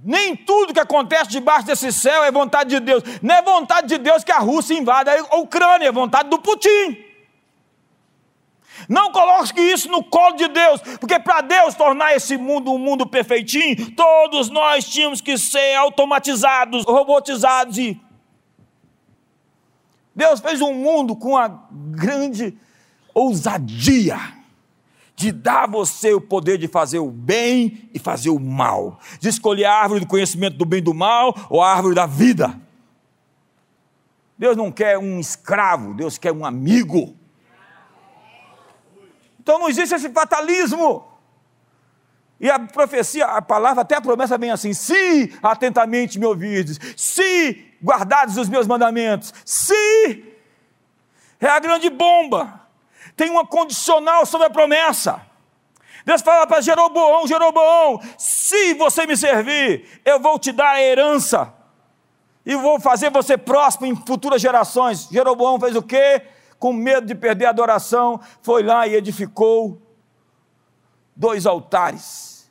[0.04, 3.04] nem tudo que acontece debaixo desse céu é vontade de Deus.
[3.22, 7.06] Não é vontade de Deus que a Rússia invada a Ucrânia, é vontade do Putin.
[8.88, 13.08] Não coloque isso no colo de Deus, porque para Deus tornar esse mundo um mundo
[13.08, 18.00] perfeitinho, todos nós tínhamos que ser automatizados, robotizados e
[20.18, 22.58] Deus fez um mundo com a grande
[23.14, 24.18] ousadia
[25.16, 29.30] de dar a você o poder de fazer o bem e fazer o mal, de
[29.30, 32.60] escolher a árvore do conhecimento do bem e do mal ou a árvore da vida.
[34.36, 37.16] Deus não quer um escravo, Deus quer um amigo.
[39.40, 41.06] Então não existe esse fatalismo.
[42.40, 47.66] E a profecia, a palavra, até a promessa vem assim: se atentamente me ouvirdes, se
[47.84, 49.34] guardados os meus mandamentos.
[49.44, 50.24] Se
[51.40, 52.62] é a grande bomba,
[53.16, 55.22] tem uma condicional sobre a promessa.
[56.06, 61.54] Deus fala para Jeroboão: Jeroboão, se você me servir, eu vou te dar a herança
[62.46, 65.10] e vou fazer você próspero em futuras gerações.
[65.12, 66.22] Jeroboão fez o quê?
[66.58, 69.82] Com medo de perder a adoração, foi lá e edificou
[71.18, 72.50] dois altares,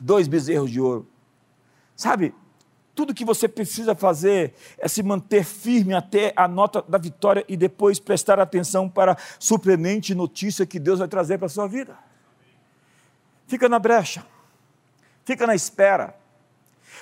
[0.00, 1.06] dois bezerros de ouro.
[1.94, 2.34] Sabe,
[2.94, 7.56] tudo que você precisa fazer é se manter firme até a nota da vitória e
[7.56, 11.96] depois prestar atenção para a surpreendente notícia que Deus vai trazer para a sua vida.
[13.46, 14.24] Fica na brecha,
[15.24, 16.16] fica na espera.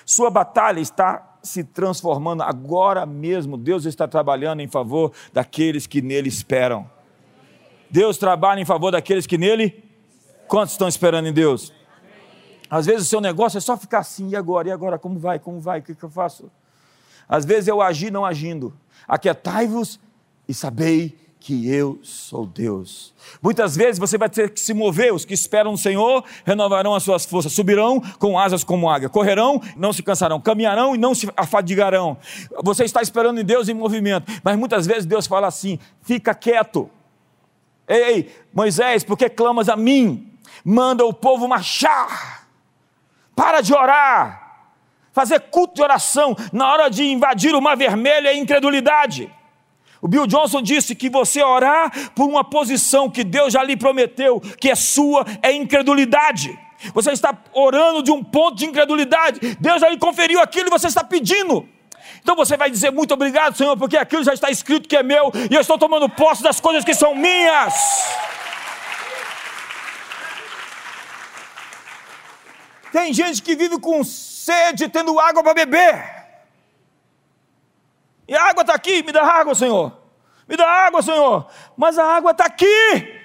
[0.04, 3.56] Sua batalha está se transformando agora mesmo.
[3.56, 6.90] Deus está trabalhando em favor daqueles que nele esperam.
[7.88, 9.85] Deus trabalha em favor daqueles que nele.
[10.48, 11.72] Quantos estão esperando em Deus?
[12.68, 14.68] Às vezes o seu negócio é só ficar assim, e agora?
[14.68, 14.98] E agora?
[14.98, 15.38] Como vai?
[15.38, 15.80] Como vai?
[15.80, 16.50] O que, que eu faço?
[17.28, 18.72] Às vezes eu agi não agindo.
[19.06, 20.00] Aquietai-vos
[20.48, 23.14] e sabei que eu sou Deus.
[23.40, 27.04] Muitas vezes você vai ter que se mover, os que esperam no Senhor renovarão as
[27.04, 31.30] suas forças, subirão com asas como águia, correrão, não se cansarão, caminharão e não se
[31.36, 32.16] afadigarão.
[32.64, 36.90] Você está esperando em Deus em movimento, mas muitas vezes Deus fala assim: fica quieto.
[37.86, 40.35] Ei, Moisés, por que clamas a mim?
[40.64, 42.46] Manda o povo marchar.
[43.34, 44.46] Para de orar.
[45.12, 49.32] Fazer culto de oração na hora de invadir o mar vermelho é incredulidade.
[50.00, 54.40] O Bill Johnson disse que você orar por uma posição que Deus já lhe prometeu,
[54.60, 56.58] que é sua, é incredulidade.
[56.92, 59.56] Você está orando de um ponto de incredulidade.
[59.58, 61.66] Deus já lhe conferiu aquilo e você está pedindo.
[62.22, 65.32] Então você vai dizer muito obrigado, Senhor, porque aquilo já está escrito que é meu
[65.50, 67.72] e eu estou tomando posse das coisas que são minhas.
[72.96, 76.02] Tem gente que vive com sede, tendo água para beber.
[78.26, 79.94] E a água está aqui, me dá água, Senhor.
[80.48, 81.46] Me dá água, Senhor.
[81.76, 83.20] Mas a água está aqui.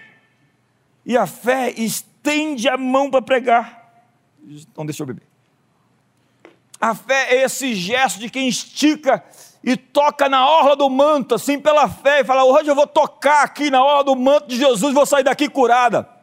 [1.05, 3.93] E a fé estende a mão para pregar.
[4.45, 5.26] Então deixa eu beber.
[6.78, 9.24] A fé é esse gesto de quem estica
[9.63, 13.43] e toca na orla do manto, assim pela fé, e fala: hoje eu vou tocar
[13.43, 16.20] aqui na orla do manto de Jesus, vou sair daqui curada.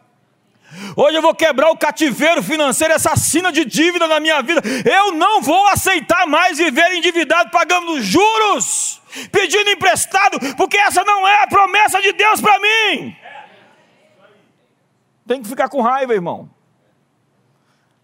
[0.94, 4.60] Hoje eu vou quebrar o cativeiro financeiro, essa assina de dívida na minha vida.
[4.84, 9.00] Eu não vou aceitar mais viver endividado, pagando juros,
[9.32, 13.16] pedindo emprestado, porque essa não é a promessa de Deus para mim.
[15.26, 16.50] Tem que ficar com raiva, irmão.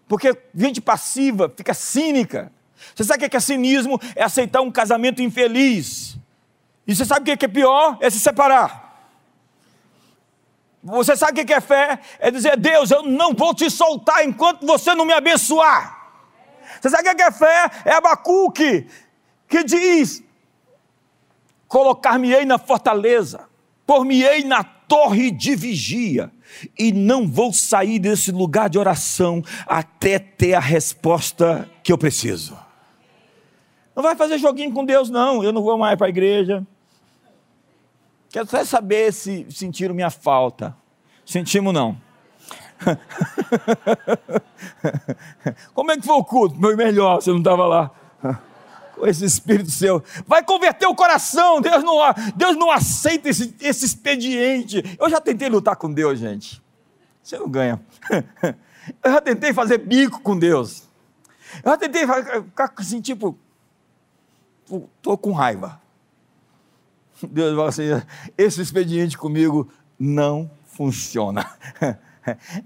[0.07, 2.51] Porque gente passiva fica cínica.
[2.93, 3.99] Você sabe o que é cinismo?
[4.15, 6.17] É aceitar um casamento infeliz.
[6.87, 7.97] E você sabe o que é pior?
[7.99, 8.84] É se separar.
[10.85, 11.99] Você sabe o que é fé?
[12.19, 16.11] É dizer, Deus, eu não vou te soltar enquanto você não me abençoar.
[16.79, 17.71] Você sabe o que é fé?
[17.83, 18.87] É Abacuque,
[19.47, 20.23] que diz:
[21.67, 23.49] Colocar-me-ei na fortaleza,
[23.83, 26.31] por-me-ei na torre de vigia,
[26.77, 32.55] e não vou sair desse lugar de oração até ter a resposta que eu preciso.
[33.95, 35.43] Não vai fazer joguinho com Deus, não.
[35.43, 36.63] Eu não vou mais para a igreja.
[38.35, 40.75] Quero só saber se sentiram minha falta.
[41.25, 41.97] Sentimos não.
[45.73, 46.59] Como é que foi o culto?
[46.59, 47.89] Foi melhor, você não estava lá.
[48.93, 50.03] Com esse espírito seu.
[50.27, 51.61] Vai converter o coração.
[51.61, 51.95] Deus não,
[52.35, 54.83] Deus não aceita esse, esse expediente.
[54.99, 56.61] Eu já tentei lutar com Deus, gente.
[57.23, 57.79] Você não ganha.
[59.01, 60.89] Eu já tentei fazer bico com Deus.
[61.63, 63.39] Eu já tentei ficar assim, tipo,
[64.99, 65.84] estou com raiva.
[67.23, 68.01] Deus fala assim:
[68.37, 71.45] esse expediente comigo não funciona.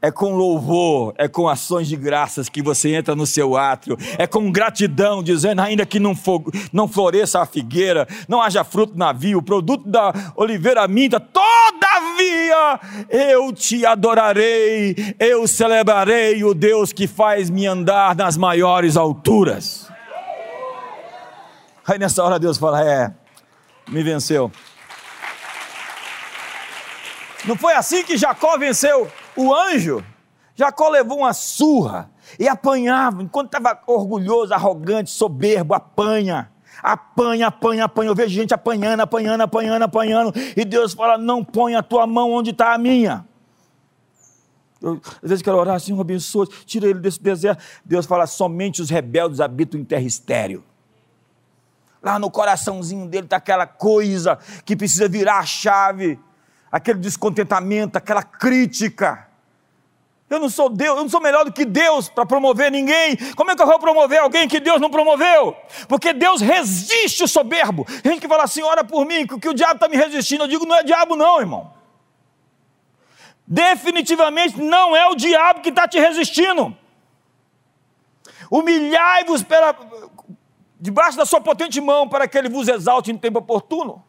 [0.01, 4.25] É com louvor, é com ações de graças que você entra no seu átrio, é
[4.25, 6.41] com gratidão, dizendo, ainda que não, for,
[6.71, 12.79] não floresça a figueira, não haja fruto na via, o produto da oliveira minta, todavia
[13.09, 19.89] eu te adorarei, eu celebrarei o Deus que faz me andar nas maiores alturas.
[21.85, 23.11] Aí nessa hora Deus fala: É,
[23.89, 24.51] me venceu.
[27.45, 30.03] Não foi assim que Jacó venceu o anjo?
[30.55, 36.51] Jacó levou uma surra e apanhava, enquanto estava orgulhoso, arrogante, soberbo, apanha.
[36.83, 38.09] Apanha, apanha, apanha.
[38.09, 40.33] Eu vejo gente apanhando, apanhando, apanhando, apanhando.
[40.55, 43.25] E Deus fala: Não põe a tua mão onde está a minha.
[44.81, 47.61] Eu, às vezes quero orar assim, abençoa, tira ele desse deserto.
[47.83, 50.63] Deus fala: Somente os rebeldes habitam em terra estéreo.
[52.01, 56.19] Lá no coraçãozinho dele está aquela coisa que precisa virar a chave
[56.71, 59.27] aquele descontentamento, aquela crítica.
[60.29, 63.17] Eu não sou Deus, eu não sou melhor do que Deus para promover ninguém.
[63.35, 65.55] Como é que eu vou promover alguém que Deus não promoveu?
[65.87, 67.83] Porque Deus resiste o soberbo.
[68.03, 70.43] Tem gente que fala assim: ora por mim, que o diabo está me resistindo.
[70.43, 71.73] Eu digo, não é diabo, não, irmão.
[73.47, 76.77] Definitivamente não é o diabo que está te resistindo.
[78.51, 79.43] Humilhai-vos
[80.79, 84.03] debaixo da sua potente mão para que ele vos exalte em tempo oportuno.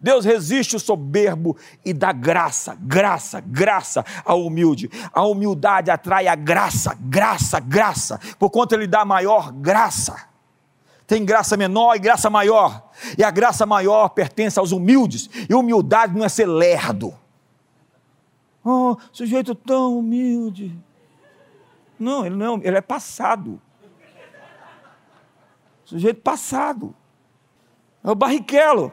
[0.00, 4.90] Deus resiste o soberbo e dá graça, graça, graça ao humilde.
[5.12, 10.28] A humildade atrai a graça, graça, graça, por conta ele dá maior graça.
[11.06, 12.90] Tem graça menor e graça maior.
[13.16, 15.30] E a graça maior pertence aos humildes.
[15.48, 17.14] E humildade não é ser lerdo.
[18.64, 20.76] Oh, sujeito tão humilde.
[21.98, 23.62] Não, ele não, ele é passado.
[25.86, 26.94] Sujeito passado.
[28.04, 28.92] É o barriquelo.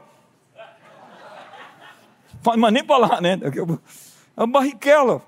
[2.57, 3.39] Mas nem para lá, né?
[4.35, 5.21] É o Barrichello.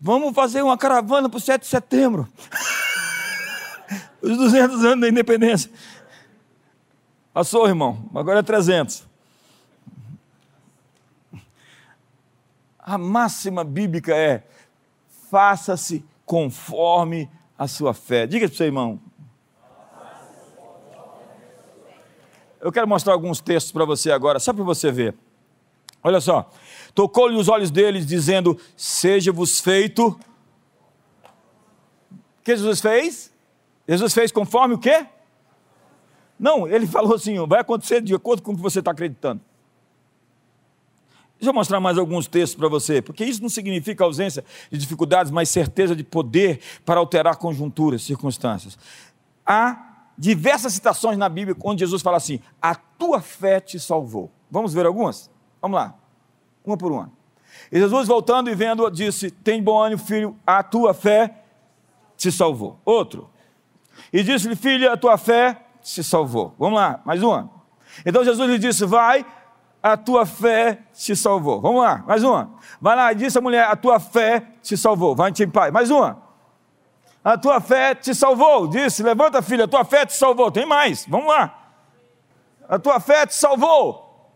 [0.00, 2.28] Vamos fazer uma caravana para o 7 de setembro.
[4.20, 5.70] Os 200 anos da independência.
[7.32, 8.10] Passou, irmão.
[8.14, 9.06] Agora é 300.
[12.78, 14.44] A máxima bíblica é:
[15.30, 18.26] faça-se conforme a sua fé.
[18.26, 19.00] Diga para o seu irmão,
[22.62, 25.14] eu quero mostrar alguns textos para você agora, só para você ver.
[26.02, 26.48] Olha só,
[26.94, 30.18] tocou-lhe os olhos deles, dizendo: Seja-vos feito.
[31.28, 33.32] O que Jesus fez?
[33.86, 35.06] Jesus fez conforme o quê?
[36.38, 39.40] Não, ele falou assim: vai acontecer de acordo com o que você está acreditando.
[41.38, 45.32] Deixa eu mostrar mais alguns textos para você, porque isso não significa ausência de dificuldades,
[45.32, 48.78] mas certeza de poder para alterar conjunturas, circunstâncias.
[49.44, 54.30] Há diversas citações na Bíblia onde Jesus fala assim: a tua fé te salvou.
[54.50, 55.30] Vamos ver algumas?
[55.60, 55.94] Vamos lá,
[56.64, 57.10] uma por uma.
[57.70, 61.34] E Jesus, voltando e vendo, disse: Tem bom ânimo, filho, a tua fé
[62.16, 62.78] te salvou.
[62.84, 63.30] Outro.
[64.12, 66.54] E disse-lhe: Filha, a tua fé te salvou.
[66.58, 67.50] Vamos lá, mais uma.
[68.04, 69.24] Então Jesus lhe disse: Vai,
[69.82, 71.60] a tua fé te salvou.
[71.60, 72.50] Vamos lá, mais uma.
[72.80, 75.14] Vai lá, e disse a mulher: A tua fé te salvou.
[75.14, 75.70] Vai em pai.
[75.70, 76.31] Mais uma.
[77.24, 78.66] A tua fé te salvou.
[78.66, 80.50] Disse: Levanta, filha, a tua fé te salvou.
[80.50, 81.06] Tem mais.
[81.06, 81.72] Vamos lá.
[82.68, 84.30] A tua fé te salvou.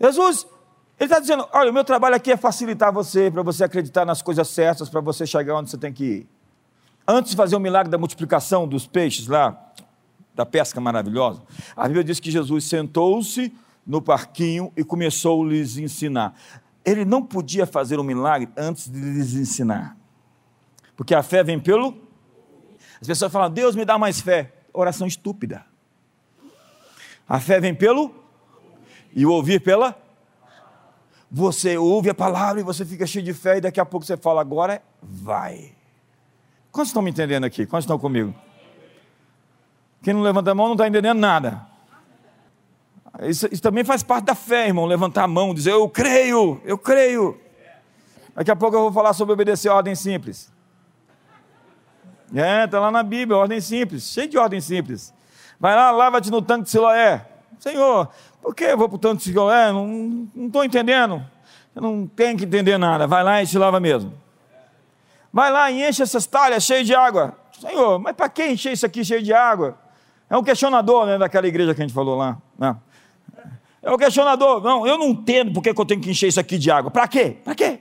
[0.00, 0.46] Jesus
[1.02, 4.22] ele está dizendo: olha, o meu trabalho aqui é facilitar você, para você acreditar nas
[4.22, 6.28] coisas certas, para você chegar onde você tem que ir.
[7.06, 9.72] Antes de fazer o milagre da multiplicação dos peixes lá,
[10.32, 11.42] da pesca maravilhosa,
[11.76, 13.52] a Bíblia diz que Jesus sentou-se
[13.84, 16.34] no parquinho e começou a lhes ensinar.
[16.84, 19.96] Ele não podia fazer um milagre antes de lhes ensinar.
[20.96, 21.96] Porque a fé vem pelo.
[23.02, 24.50] As pessoas falam, Deus me dá mais fé.
[24.72, 25.66] Oração estúpida.
[27.28, 28.14] A fé vem pelo.
[29.14, 30.00] E o ouvir pela
[31.34, 34.18] você ouve a palavra e você fica cheio de fé, e daqui a pouco você
[34.18, 35.72] fala, agora vai.
[36.70, 37.64] Quantos estão me entendendo aqui?
[37.64, 38.34] Quantos estão comigo?
[40.02, 41.66] Quem não levanta a mão não está entendendo nada.
[43.22, 44.84] Isso, isso, também faz parte da fé, irmão.
[44.84, 47.40] Levantar a mão, dizer eu creio, eu creio.
[48.34, 50.51] Daqui a pouco eu vou falar sobre obedecer a ordem simples.
[52.34, 55.12] É, está lá na Bíblia, ordem simples, cheio de ordem simples.
[55.60, 57.26] Vai lá, lava-te no tanque de Siloé.
[57.58, 58.08] Senhor,
[58.40, 59.70] por que eu vou para o tanto de Siloé?
[59.70, 61.22] Não estou entendendo.
[61.74, 63.06] Eu não tenho que entender nada.
[63.06, 64.12] Vai lá e se lava mesmo.
[65.32, 67.36] Vai lá e enche essas talhas cheias de água.
[67.58, 69.78] Senhor, mas para que encher isso aqui cheio de água?
[70.28, 72.38] É um questionador né, daquela igreja que a gente falou lá.
[72.58, 72.76] Né?
[73.82, 74.62] É um questionador.
[74.62, 76.90] Não, eu não entendo por que eu tenho que encher isso aqui de água.
[76.90, 77.36] Para quê?
[77.44, 77.80] Para quê?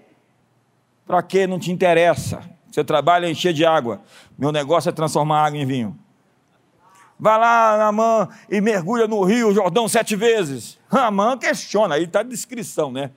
[1.05, 2.41] Para que não te interessa?
[2.71, 4.01] Seu trabalho é encher de água.
[4.37, 5.97] Meu negócio é transformar água em vinho.
[7.19, 10.79] Vai lá, Namã, e mergulha no rio Jordão sete vezes.
[10.91, 13.11] Namã questiona, aí está a descrição, né?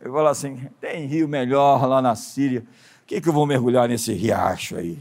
[0.00, 2.60] Eu falo assim: tem rio melhor lá na Síria.
[2.60, 4.98] O que, que eu vou mergulhar nesse riacho aí?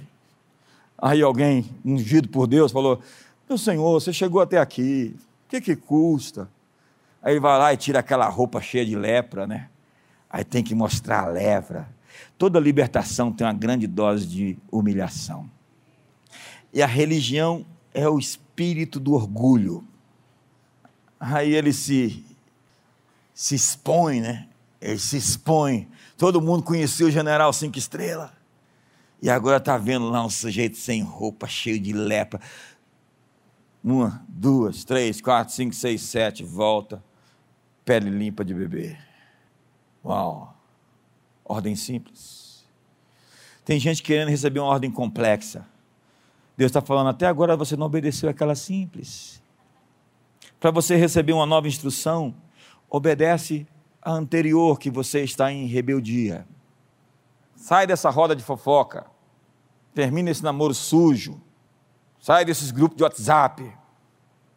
[0.98, 3.02] Aí alguém, ungido por Deus, falou:
[3.48, 5.16] Meu senhor, você chegou até aqui,
[5.46, 6.50] o que, que custa?
[7.22, 9.70] Aí vai lá e tira aquela roupa cheia de lepra, né?
[10.30, 11.88] Aí tem que mostrar a lepra.
[12.38, 15.50] Toda libertação tem uma grande dose de humilhação.
[16.74, 19.88] E a religião é o espírito do orgulho.
[21.20, 22.26] Aí ele se,
[23.34, 24.48] se expõe, né?
[24.82, 25.88] Ele se expõe.
[26.18, 28.32] Todo mundo conhecia o general cinco estrelas.
[29.22, 32.42] E agora está vendo lá um sujeito sem roupa, cheio de lepra.
[33.82, 37.02] Uma, duas, três, quatro, cinco, seis, sete, volta.
[37.86, 38.98] Pele limpa de bebê.
[40.04, 40.53] Uau!
[41.46, 42.66] Ordem simples.
[43.66, 45.66] Tem gente querendo receber uma ordem complexa.
[46.56, 49.42] Deus está falando, até agora você não obedeceu aquela simples.
[50.60, 52.34] Para você receber uma nova instrução,
[52.90, 53.68] obedece
[54.02, 56.48] a anterior que você está em rebeldia.
[57.56, 59.06] Sai dessa roda de fofoca.
[59.94, 61.42] Termina esse namoro sujo.
[62.20, 63.74] Sai desses grupos de WhatsApp.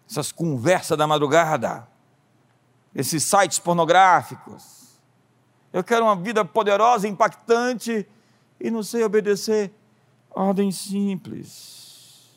[0.08, 1.88] Essas conversas da madrugada.
[2.94, 4.85] Esses sites pornográficos.
[5.76, 8.08] Eu quero uma vida poderosa, impactante
[8.58, 9.70] e não sei obedecer
[10.30, 12.34] ordem simples.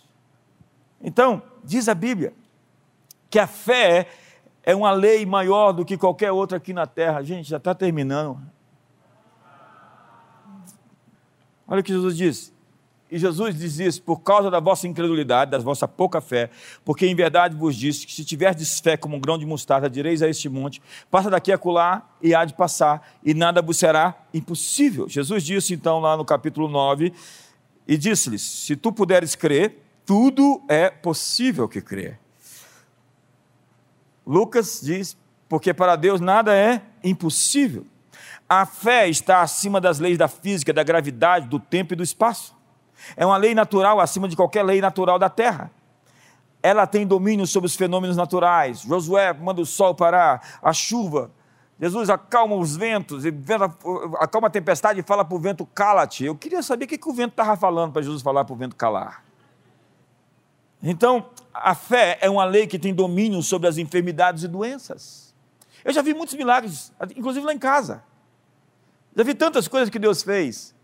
[1.02, 2.34] Então, diz a Bíblia
[3.30, 4.10] que a fé
[4.62, 7.24] é uma lei maior do que qualquer outra aqui na terra.
[7.24, 8.42] Gente, já está terminando.
[11.66, 12.54] Olha o que Jesus diz.
[13.12, 16.50] E Jesus diz isso por causa da vossa incredulidade, da vossa pouca fé,
[16.86, 20.22] porque em verdade vos disse que se tiverdes fé como um grão de mostarda, direis
[20.22, 24.16] a este monte, passa daqui a colar e há de passar, e nada vos será
[24.34, 25.10] impossível.
[25.10, 27.12] Jesus disse então lá no capítulo 9,
[27.88, 32.18] e disse-lhes: Se tu puderes crer, tudo é possível que crê.
[34.26, 35.18] Lucas diz:
[35.50, 37.86] porque para Deus nada é impossível.
[38.48, 42.56] A fé está acima das leis da física, da gravidade, do tempo e do espaço.
[43.16, 45.72] É uma lei natural acima de qualquer lei natural da terra.
[46.62, 48.82] Ela tem domínio sobre os fenômenos naturais.
[48.82, 51.32] Josué manda o sol parar, a chuva.
[51.80, 53.24] Jesus acalma os ventos,
[54.20, 56.26] acalma a tempestade e fala para o vento, cala-te.
[56.26, 58.58] Eu queria saber o que, que o vento estava falando para Jesus falar para o
[58.58, 59.24] vento calar.
[60.84, 65.34] Então, a fé é uma lei que tem domínio sobre as enfermidades e doenças.
[65.84, 68.04] Eu já vi muitos milagres, inclusive lá em casa.
[69.16, 70.76] Já vi tantas coisas que Deus fez.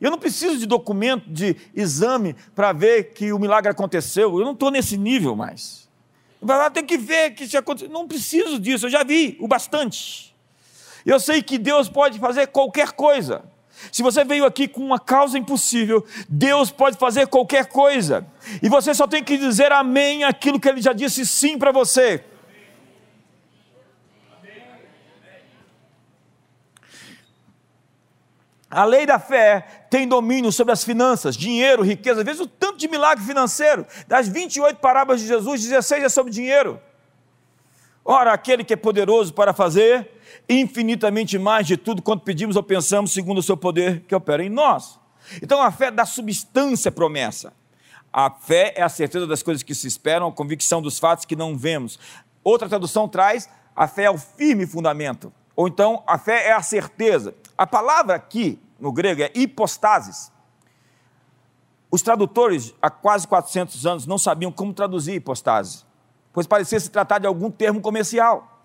[0.00, 4.38] Eu não preciso de documento, de exame para ver que o milagre aconteceu.
[4.38, 5.88] Eu não estou nesse nível mais.
[6.40, 7.90] Vai lá, tem que ver que isso aconteceu.
[7.90, 10.34] Não preciso disso, eu já vi o bastante.
[11.04, 13.44] Eu sei que Deus pode fazer qualquer coisa.
[13.92, 18.26] Se você veio aqui com uma causa impossível, Deus pode fazer qualquer coisa.
[18.62, 22.24] E você só tem que dizer amém aquilo que ele já disse sim para você.
[28.70, 32.24] A lei da fé tem domínio sobre as finanças, dinheiro, riqueza.
[32.24, 33.86] Veja o tanto de milagre financeiro.
[34.08, 36.80] Das 28 parábolas de Jesus, 16 é sobre dinheiro.
[38.04, 40.10] Ora, aquele que é poderoso para fazer
[40.48, 44.48] infinitamente mais de tudo quanto pedimos ou pensamos, segundo o seu poder que opera em
[44.48, 44.98] nós.
[45.42, 47.52] Então a fé dá substância à promessa.
[48.12, 51.36] A fé é a certeza das coisas que se esperam, a convicção dos fatos que
[51.36, 51.98] não vemos.
[52.42, 55.32] Outra tradução traz: a fé é o firme fundamento.
[55.56, 57.34] Ou então, a fé é a certeza.
[57.58, 60.30] A palavra aqui, no grego, é hipostasis.
[61.90, 65.86] Os tradutores, há quase 400 anos, não sabiam como traduzir hipostase
[66.36, 68.60] pois parecia se tratar de algum termo comercial.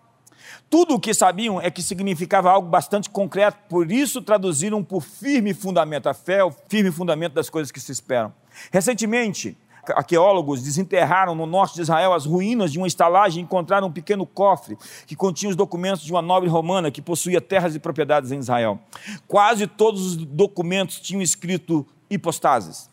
[0.70, 5.54] Tudo o que sabiam é que significava algo bastante concreto, por isso traduziram por firme
[5.54, 6.10] fundamento.
[6.10, 8.34] A fé o firme fundamento das coisas que se esperam.
[8.74, 9.58] Recentemente,
[9.89, 14.25] arqueólogos desenterraram no norte de Israel as ruínas de uma estalagem e encontraram um pequeno
[14.25, 18.39] cofre que continha os documentos de uma nobre romana que possuía terras e propriedades em
[18.39, 18.79] Israel.
[19.27, 22.91] Quase todos os documentos tinham escrito hipostases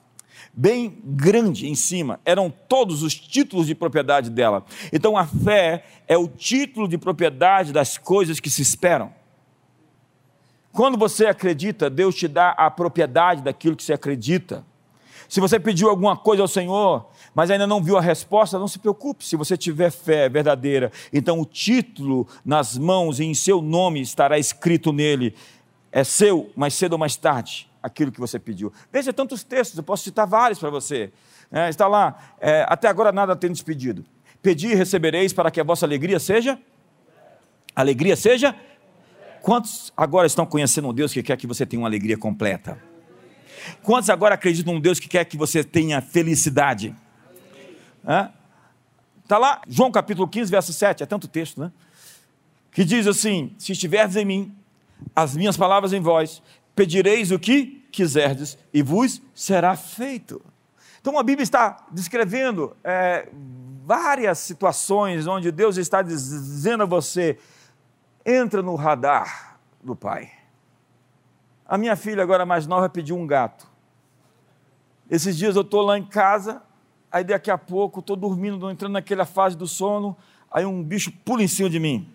[0.52, 4.64] bem grande em cima, eram todos os títulos de propriedade dela.
[4.92, 9.12] Então a fé é o título de propriedade das coisas que se esperam.
[10.72, 14.64] Quando você acredita, Deus te dá a propriedade daquilo que você acredita.
[15.28, 18.78] Se você pediu alguma coisa ao Senhor, mas ainda não viu a resposta, não se
[18.78, 19.24] preocupe.
[19.24, 24.38] Se você tiver fé verdadeira, então o título nas mãos e em seu nome estará
[24.38, 25.34] escrito nele.
[25.92, 28.72] É seu, mais cedo ou mais tarde aquilo que você pediu.
[28.90, 31.12] Veja tantos textos, eu posso citar vários para você.
[31.52, 34.04] É, está lá, é, até agora nada tendes pedido.
[34.40, 36.58] Pedi e recebereis para que a vossa alegria seja?
[37.76, 38.54] Alegria seja?
[39.42, 42.78] Quantos agora estão conhecendo um Deus que quer que você tenha uma alegria completa?
[43.82, 46.94] Quantos agora acreditam num Deus que quer que você tenha felicidade?
[49.22, 51.70] Está lá, João capítulo 15, verso 7, é tanto texto, né?
[52.72, 54.56] Que diz assim: Se estiverdes em mim,
[55.14, 56.42] as minhas palavras em vós,
[56.74, 60.40] pedireis o que quiserdes e vos será feito.
[61.00, 63.28] Então a Bíblia está descrevendo é,
[63.84, 67.38] várias situações onde Deus está dizendo a você:
[68.24, 70.37] entra no radar do Pai.
[71.68, 73.68] A minha filha, agora mais nova, pediu um gato.
[75.10, 76.62] Esses dias eu estou lá em casa,
[77.12, 80.16] aí daqui a pouco estou dormindo, entrando naquela fase do sono,
[80.50, 82.10] aí um bicho pula em cima de mim.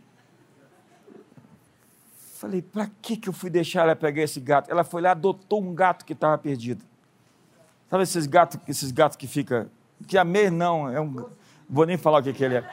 [2.36, 4.72] Falei, para que, que eu fui deixar ela pegar esse gato?
[4.72, 6.84] Ela foi lá, adotou um gato que estava perdido.
[7.89, 9.70] Sabe esses gatos, esses gatos que fica,
[10.08, 11.30] que amei não, é um,
[11.70, 12.70] vou nem falar o que, que ele é.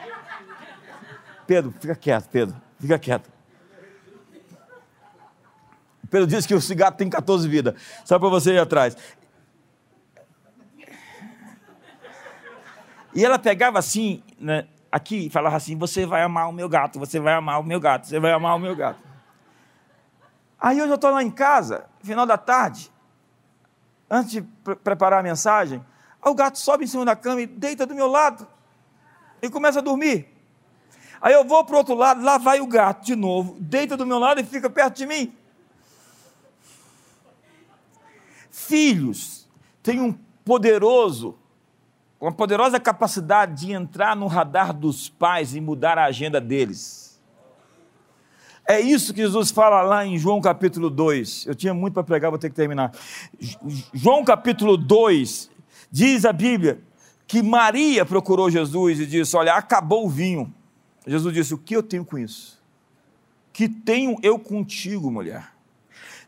[1.45, 3.29] Pedro, fica quieto, Pedro, fica quieto.
[6.11, 7.73] Pedro disse que esse gato tem 14 vidas.
[8.03, 8.97] Só para você ir atrás.
[13.15, 16.99] E ela pegava assim, né, aqui, e falava assim: Você vai amar o meu gato,
[16.99, 18.99] você vai amar o meu gato, você vai amar o meu gato.
[20.59, 22.91] Aí hoje eu estou lá em casa, final da tarde,
[24.09, 25.83] antes de pre preparar a mensagem,
[26.21, 28.45] o gato sobe em cima da cama e deita do meu lado
[29.41, 30.27] e começa a dormir.
[31.21, 34.05] Aí eu vou para o outro lado, lá vai o gato de novo, deita do
[34.05, 35.35] meu lado e fica perto de mim.
[38.71, 39.49] Filhos
[39.83, 40.13] têm um
[40.45, 41.37] poderoso,
[42.21, 47.21] uma poderosa capacidade de entrar no radar dos pais e mudar a agenda deles.
[48.65, 51.47] É isso que Jesus fala lá em João capítulo 2.
[51.47, 52.93] Eu tinha muito para pregar, vou ter que terminar.
[53.93, 55.51] João capítulo 2,
[55.91, 56.79] diz a Bíblia
[57.27, 60.53] que Maria procurou Jesus e disse: Olha, acabou o vinho.
[61.05, 62.57] Jesus disse: O que eu tenho com isso?
[63.51, 65.50] Que tenho eu contigo, mulher?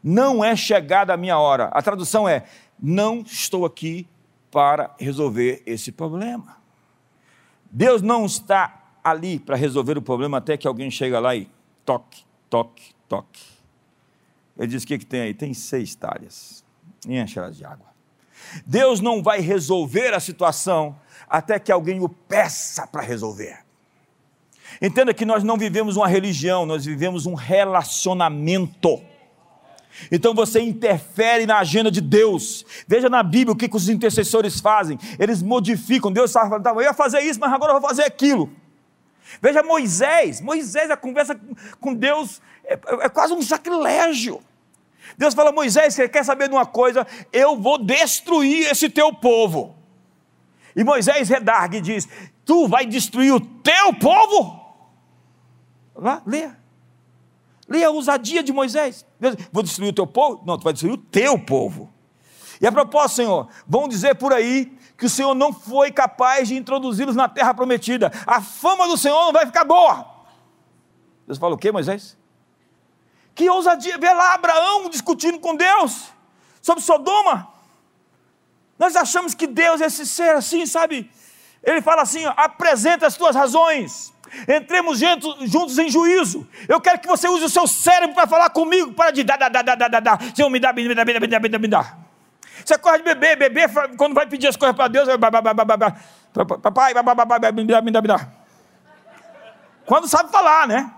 [0.04, 1.66] Não é chegada a minha hora.
[1.66, 2.44] A tradução é:
[2.80, 4.08] Não estou aqui
[4.52, 6.58] para resolver esse problema.
[7.72, 11.50] Deus não está ali para resolver o problema até que alguém chega lá e
[11.86, 13.42] toque, toque, toque.
[14.58, 15.34] Ele diz: O que, que tem aí?
[15.34, 16.64] Tem seis talhas.
[17.08, 17.88] Enche elas de água.
[18.66, 20.96] Deus não vai resolver a situação
[21.30, 23.60] até que alguém o peça para resolver.
[24.82, 29.02] Entenda que nós não vivemos uma religião, nós vivemos um relacionamento.
[30.12, 32.66] Então você interfere na agenda de Deus.
[32.88, 34.98] Veja na Bíblia o que, que os intercessores fazem.
[35.20, 36.12] Eles modificam.
[36.12, 38.52] Deus está falando, tá, eu ia fazer isso, mas agora eu vou fazer aquilo.
[39.42, 41.40] Veja Moisés, Moisés, a conversa
[41.80, 44.42] com Deus é, é quase um sacrilégio.
[45.18, 47.06] Deus fala, Moisés, você quer saber de uma coisa?
[47.32, 49.76] Eu vou destruir esse teu povo.
[50.76, 52.08] E Moisés redargue e diz:
[52.46, 54.62] Tu vai destruir o teu povo?
[55.96, 56.58] Lá, leia.
[57.68, 59.06] Leia a ousadia de Moisés.
[59.24, 60.44] Deus, vou destruir o teu povo?
[60.46, 61.92] Não, tu vai destruir o teu povo.
[62.62, 66.56] E a propósito, Senhor, vão dizer por aí que o Senhor não foi capaz de
[66.56, 68.12] introduzi-los na terra prometida.
[68.26, 70.06] A fama do Senhor não vai ficar boa.
[71.26, 72.18] Deus fala o quê, Moisés?
[73.36, 76.12] Que ousadia, vê lá Abraão discutindo com Deus
[76.62, 77.52] sobre Sodoma.
[78.78, 81.10] Nós achamos que Deus é esse ser assim, sabe?
[81.64, 84.13] Ele fala assim: apresenta as tuas razões,
[84.48, 86.48] entremos juntos em juízo.
[86.68, 89.50] Eu quero que você use o seu cérebro para falar comigo, para de dar, dar,
[89.50, 90.20] dar, dar, dar, dar.
[90.36, 91.98] Senhor, me dá, me dá, me dá, me dá, me dá, me dá.
[92.64, 95.10] Você corre de beber, beber, quando vai pedir as coisas para Deus,
[96.62, 96.94] papai,
[97.52, 98.28] me dá, me dá, me dá.
[99.86, 100.92] Quando sabe falar, né?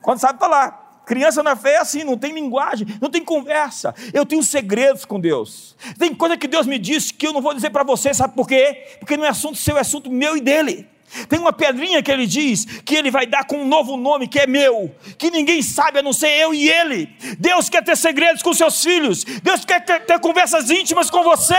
[0.00, 0.82] Quando sabe falar.
[1.04, 3.94] Criança na fé é assim, não tem linguagem, não tem conversa.
[4.12, 5.76] Eu tenho segredos com Deus.
[5.98, 8.48] Tem coisa que Deus me disse que eu não vou dizer para você, sabe por
[8.48, 8.96] quê?
[8.98, 10.88] Porque não é assunto seu, é assunto meu e dele.
[11.28, 14.38] Tem uma pedrinha que ele diz que ele vai dar com um novo nome que
[14.38, 17.06] é meu, que ninguém sabe a não ser eu e ele.
[17.38, 21.54] Deus quer ter segredos com seus filhos, Deus quer ter, ter conversas íntimas com você.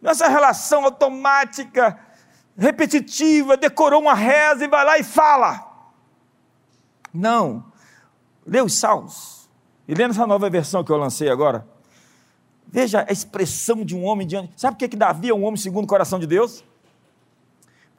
[0.00, 1.98] Nessa relação automática,
[2.56, 5.66] repetitiva, decorou uma reza e vai lá e fala.
[7.12, 7.64] Não.
[8.46, 9.48] Lê os salmos.
[9.88, 11.66] E lendo essa nova versão que eu lancei agora,
[12.66, 14.52] veja a expressão de um homem diante.
[14.56, 16.64] Sabe o que, é que Davi é um homem segundo o coração de Deus?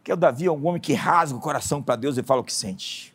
[0.06, 2.44] Porque o Davi é um homem que rasga o coração para Deus e fala o
[2.44, 3.12] que sente.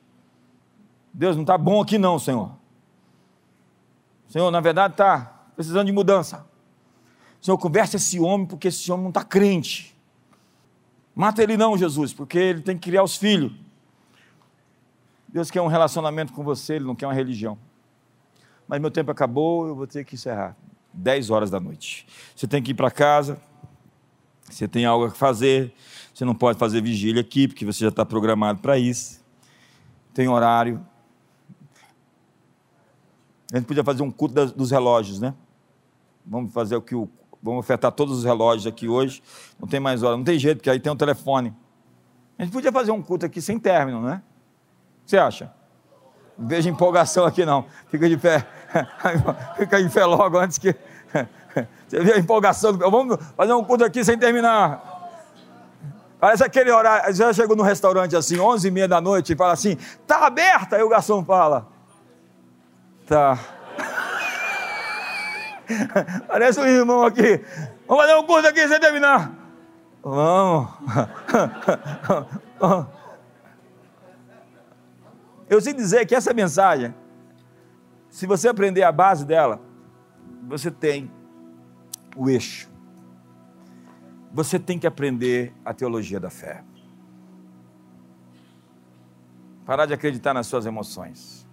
[1.15, 2.51] Deus não está bom aqui, não, Senhor.
[4.29, 5.21] Senhor, na verdade está
[5.55, 6.45] precisando de mudança.
[7.41, 9.97] Senhor, converse esse homem, porque esse homem não está crente.
[11.15, 13.53] Mata ele não, Jesus, porque ele tem que criar os filhos.
[15.29, 17.57] Deus quer um relacionamento com você, Ele não quer uma religião.
[18.67, 20.57] Mas meu tempo acabou, eu vou ter que encerrar.
[20.93, 22.05] 10 horas da noite.
[22.35, 23.41] Você tem que ir para casa,
[24.51, 25.73] você tem algo a fazer,
[26.21, 29.25] você não pode fazer vigília aqui, porque você já está programado para isso.
[30.13, 30.87] Tem horário.
[33.51, 35.33] A gente podia fazer um culto das, dos relógios, né?
[36.27, 37.09] Vamos fazer o que o.
[37.43, 39.23] Vamos ofertar todos os relógios aqui hoje.
[39.59, 41.57] Não tem mais hora, não tem jeito, porque aí tem um telefone.
[42.39, 44.21] A gente podia fazer um culto aqui sem término, né?
[45.01, 45.51] O que você acha?
[46.37, 47.65] Não vejo empolgação aqui não.
[47.89, 48.47] Fica de pé.
[49.57, 50.77] Fica em pé logo antes que.
[51.89, 52.73] Você viu a empolgação?
[52.77, 54.90] Vamos fazer um culto aqui sem terminar.
[56.21, 57.13] Parece aquele horário.
[57.15, 60.77] Já chegou no restaurante assim, 11 e meia da noite, e fala assim: tá aberta?
[60.77, 61.67] Aí o garçom fala:
[63.07, 63.39] tá.
[66.29, 67.43] Parece um irmão aqui.
[67.89, 69.33] Vamos fazer um curso aqui sem terminar.
[70.03, 70.69] Vamos.
[75.49, 76.95] Eu sei dizer que essa mensagem,
[78.09, 79.61] se você aprender a base dela,
[80.47, 81.11] você tem
[82.15, 82.70] o eixo.
[84.33, 86.63] Você tem que aprender a teologia da fé.
[89.67, 91.47] Parar de acreditar nas suas emoções.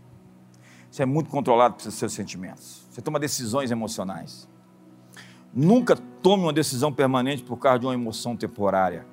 [0.90, 2.88] Você é muito controlado pelos seus sentimentos.
[2.90, 4.48] Você toma decisões emocionais.
[5.54, 9.06] Nunca tome uma decisão permanente por causa de uma emoção temporária.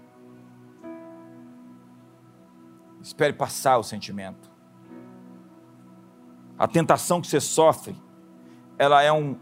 [3.00, 4.50] Espere passar o sentimento.
[6.58, 7.96] A tentação que você sofre,
[8.78, 9.36] ela é um,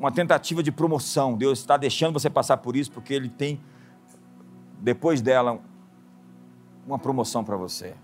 [0.00, 1.36] uma tentativa de promoção.
[1.36, 3.60] Deus está deixando você passar por isso porque Ele tem,
[4.80, 5.60] depois dela,
[6.86, 7.94] uma promoção para você.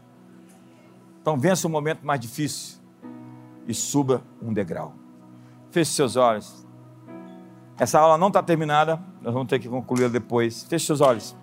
[1.23, 2.79] Então vença o momento mais difícil
[3.67, 4.95] e suba um degrau.
[5.71, 6.67] Feche seus olhos.
[7.79, 10.65] Essa aula não está terminada, nós vamos ter que concluir depois.
[10.65, 11.35] Feche seus olhos.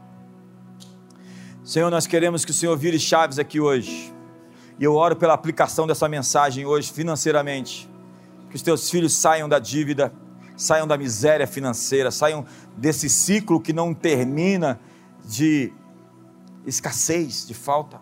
[1.64, 4.14] Senhor, nós queremos que o Senhor vire chaves aqui hoje.
[4.80, 7.89] E eu oro pela aplicação dessa mensagem hoje financeiramente.
[8.49, 10.14] Que os teus filhos saiam da dívida,
[10.56, 12.45] saiam da miséria financeira, saiam
[12.78, 14.80] desse ciclo que não termina
[15.26, 15.72] de
[16.66, 18.01] escassez, de falta.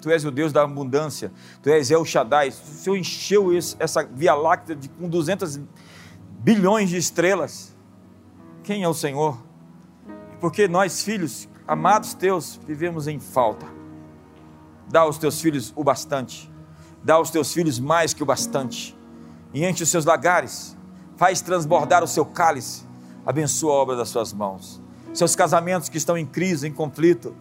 [0.00, 1.32] Tu és o Deus da abundância,
[1.62, 2.50] Tu és El Shaddai.
[2.50, 5.58] O Senhor encheu essa Via Láctea de, com 200
[6.40, 7.74] bilhões de estrelas.
[8.62, 9.42] Quem é o Senhor?
[10.40, 13.66] Porque nós, filhos, amados teus, vivemos em falta.
[14.90, 16.52] Dá aos teus filhos o bastante.
[17.02, 18.94] Dá aos teus filhos mais que o bastante.
[19.54, 20.76] E enche os seus lagares.
[21.16, 22.84] Faz transbordar o seu cálice.
[23.24, 24.82] Abençoa a obra das suas mãos.
[25.12, 27.34] Seus casamentos que estão em crise, em conflito.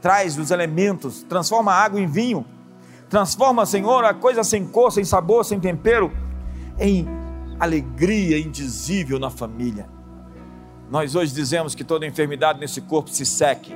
[0.00, 1.22] Traz os elementos.
[1.22, 2.44] Transforma a água em vinho.
[3.08, 6.10] Transforma, Senhor, a coisa sem cor, sem sabor, sem tempero,
[6.80, 7.06] em
[7.60, 9.88] alegria indizível na família.
[10.90, 13.72] Nós hoje dizemos que toda enfermidade nesse corpo se seque,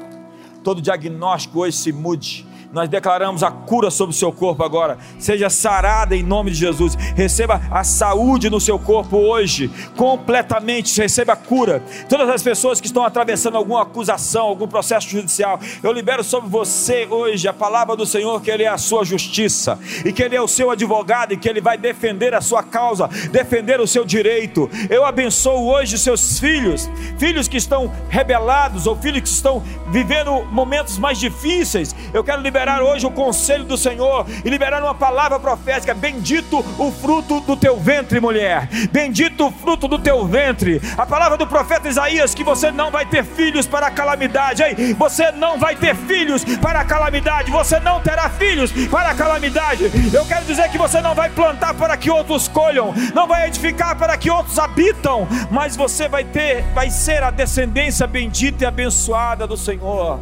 [0.65, 4.99] todo diagnóstico hoje se mude, nós declaramos a cura sobre o seu corpo agora.
[5.19, 6.95] Seja sarada em nome de Jesus.
[7.17, 11.01] Receba a saúde no seu corpo hoje, completamente.
[11.01, 11.83] Receba a cura.
[12.09, 17.07] Todas as pessoas que estão atravessando alguma acusação, algum processo judicial, eu libero sobre você
[17.11, 20.43] hoje a palavra do Senhor que Ele é a sua justiça e que Ele é
[20.43, 24.69] o seu advogado e que Ele vai defender a sua causa, defender o seu direito.
[24.91, 26.89] Eu abençoo hoje seus filhos,
[27.19, 31.95] filhos que estão rebelados ou filhos que estão vivendo momentos mais difíceis.
[32.13, 36.59] Eu quero liberar liberar hoje o conselho do Senhor e liberar uma palavra profética: Bendito
[36.77, 38.69] o fruto do teu ventre, mulher.
[38.91, 40.83] Bendito o fruto do teu ventre.
[40.97, 44.65] A palavra do profeta Isaías: que você não vai ter filhos para a calamidade.
[44.65, 47.49] Ei, você não vai ter filhos para a calamidade.
[47.53, 49.85] Você não terá filhos para a calamidade.
[50.13, 53.97] Eu quero dizer que você não vai plantar para que outros colham, não vai edificar
[53.97, 59.47] para que outros habitam, mas você vai ter, vai ser a descendência bendita e abençoada
[59.47, 60.19] do Senhor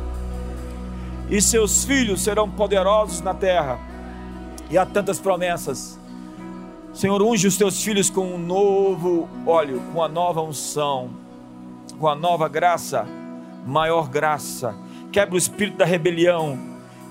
[1.29, 3.79] e seus filhos serão poderosos na terra.
[4.71, 5.99] E há tantas promessas.
[6.93, 11.11] Senhor, unge os teus filhos com um novo óleo, com a nova unção,
[11.99, 13.07] com a nova graça,
[13.67, 14.75] maior graça.
[15.13, 16.59] Quebra o espírito da rebelião,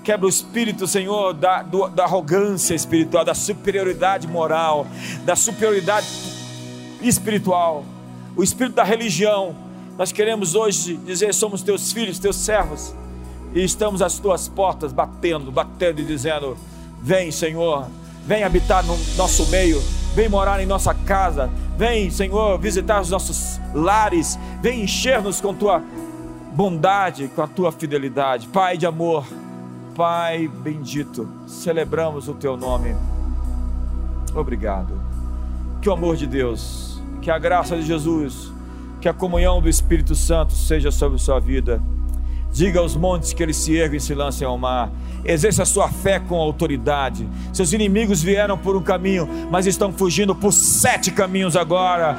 [0.02, 4.86] quebra o espírito, Senhor, da, do, da arrogância espiritual, da superioridade moral,
[5.24, 6.06] da superioridade
[7.00, 7.84] espiritual,
[8.36, 9.54] o espírito da religião.
[9.96, 12.94] Nós queremos hoje dizer: somos teus filhos, teus servos
[13.56, 16.58] e estamos às tuas portas batendo, batendo e dizendo:
[17.02, 17.86] Vem, Senhor,
[18.26, 19.82] vem habitar no nosso meio,
[20.14, 25.82] vem morar em nossa casa, vem, Senhor, visitar os nossos lares, vem encher-nos com tua
[26.52, 28.46] bondade, com a tua fidelidade.
[28.48, 29.26] Pai de amor,
[29.94, 32.94] Pai bendito, celebramos o teu nome.
[34.34, 35.00] Obrigado.
[35.80, 38.52] Que o amor de Deus, que a graça de Jesus,
[39.00, 41.80] que a comunhão do Espírito Santo seja sobre sua vida
[42.56, 44.90] Diga aos montes que eles se erguem e se lancem ao mar.
[45.26, 47.28] Exerça a sua fé com autoridade.
[47.52, 52.18] Seus inimigos vieram por um caminho, mas estão fugindo por sete caminhos agora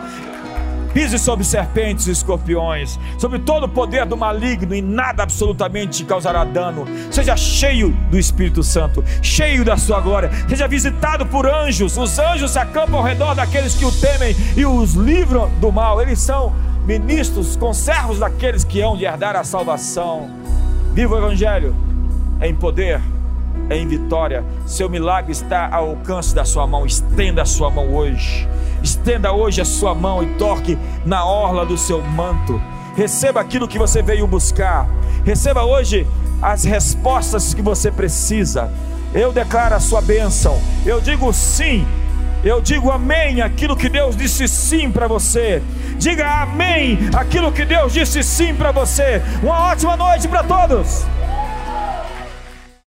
[0.94, 6.06] pise sobre serpentes e escorpiões, sobre todo o poder do maligno e nada absolutamente te
[6.06, 6.86] causará dano.
[7.12, 11.98] Seja cheio do Espírito Santo, cheio da sua glória, seja visitado por anjos.
[11.98, 16.02] Os anjos se acampam ao redor daqueles que o temem e os livram do mal.
[16.02, 16.56] Eles são
[16.88, 20.30] ministros, conservos daqueles que hão de herdar a salvação.
[20.94, 21.76] Viva o Evangelho
[22.42, 23.02] em poder
[23.70, 24.46] em vitória.
[24.66, 26.86] Seu milagre está ao alcance da sua mão.
[26.86, 28.48] Estenda a sua mão hoje.
[28.82, 32.62] Estenda hoje a sua mão e toque na orla do seu manto.
[32.96, 34.88] Receba aquilo que você veio buscar.
[35.26, 36.08] Receba hoje
[36.42, 38.72] as respostas que você precisa.
[39.14, 40.58] Eu declaro a sua bênção.
[40.86, 41.86] Eu digo sim.
[42.46, 45.62] Eu digo amém aquilo que Deus disse sim para você.
[45.98, 49.22] Diga amém aquilo que Deus disse sim para você.
[49.42, 51.06] Uma ótima noite para todos.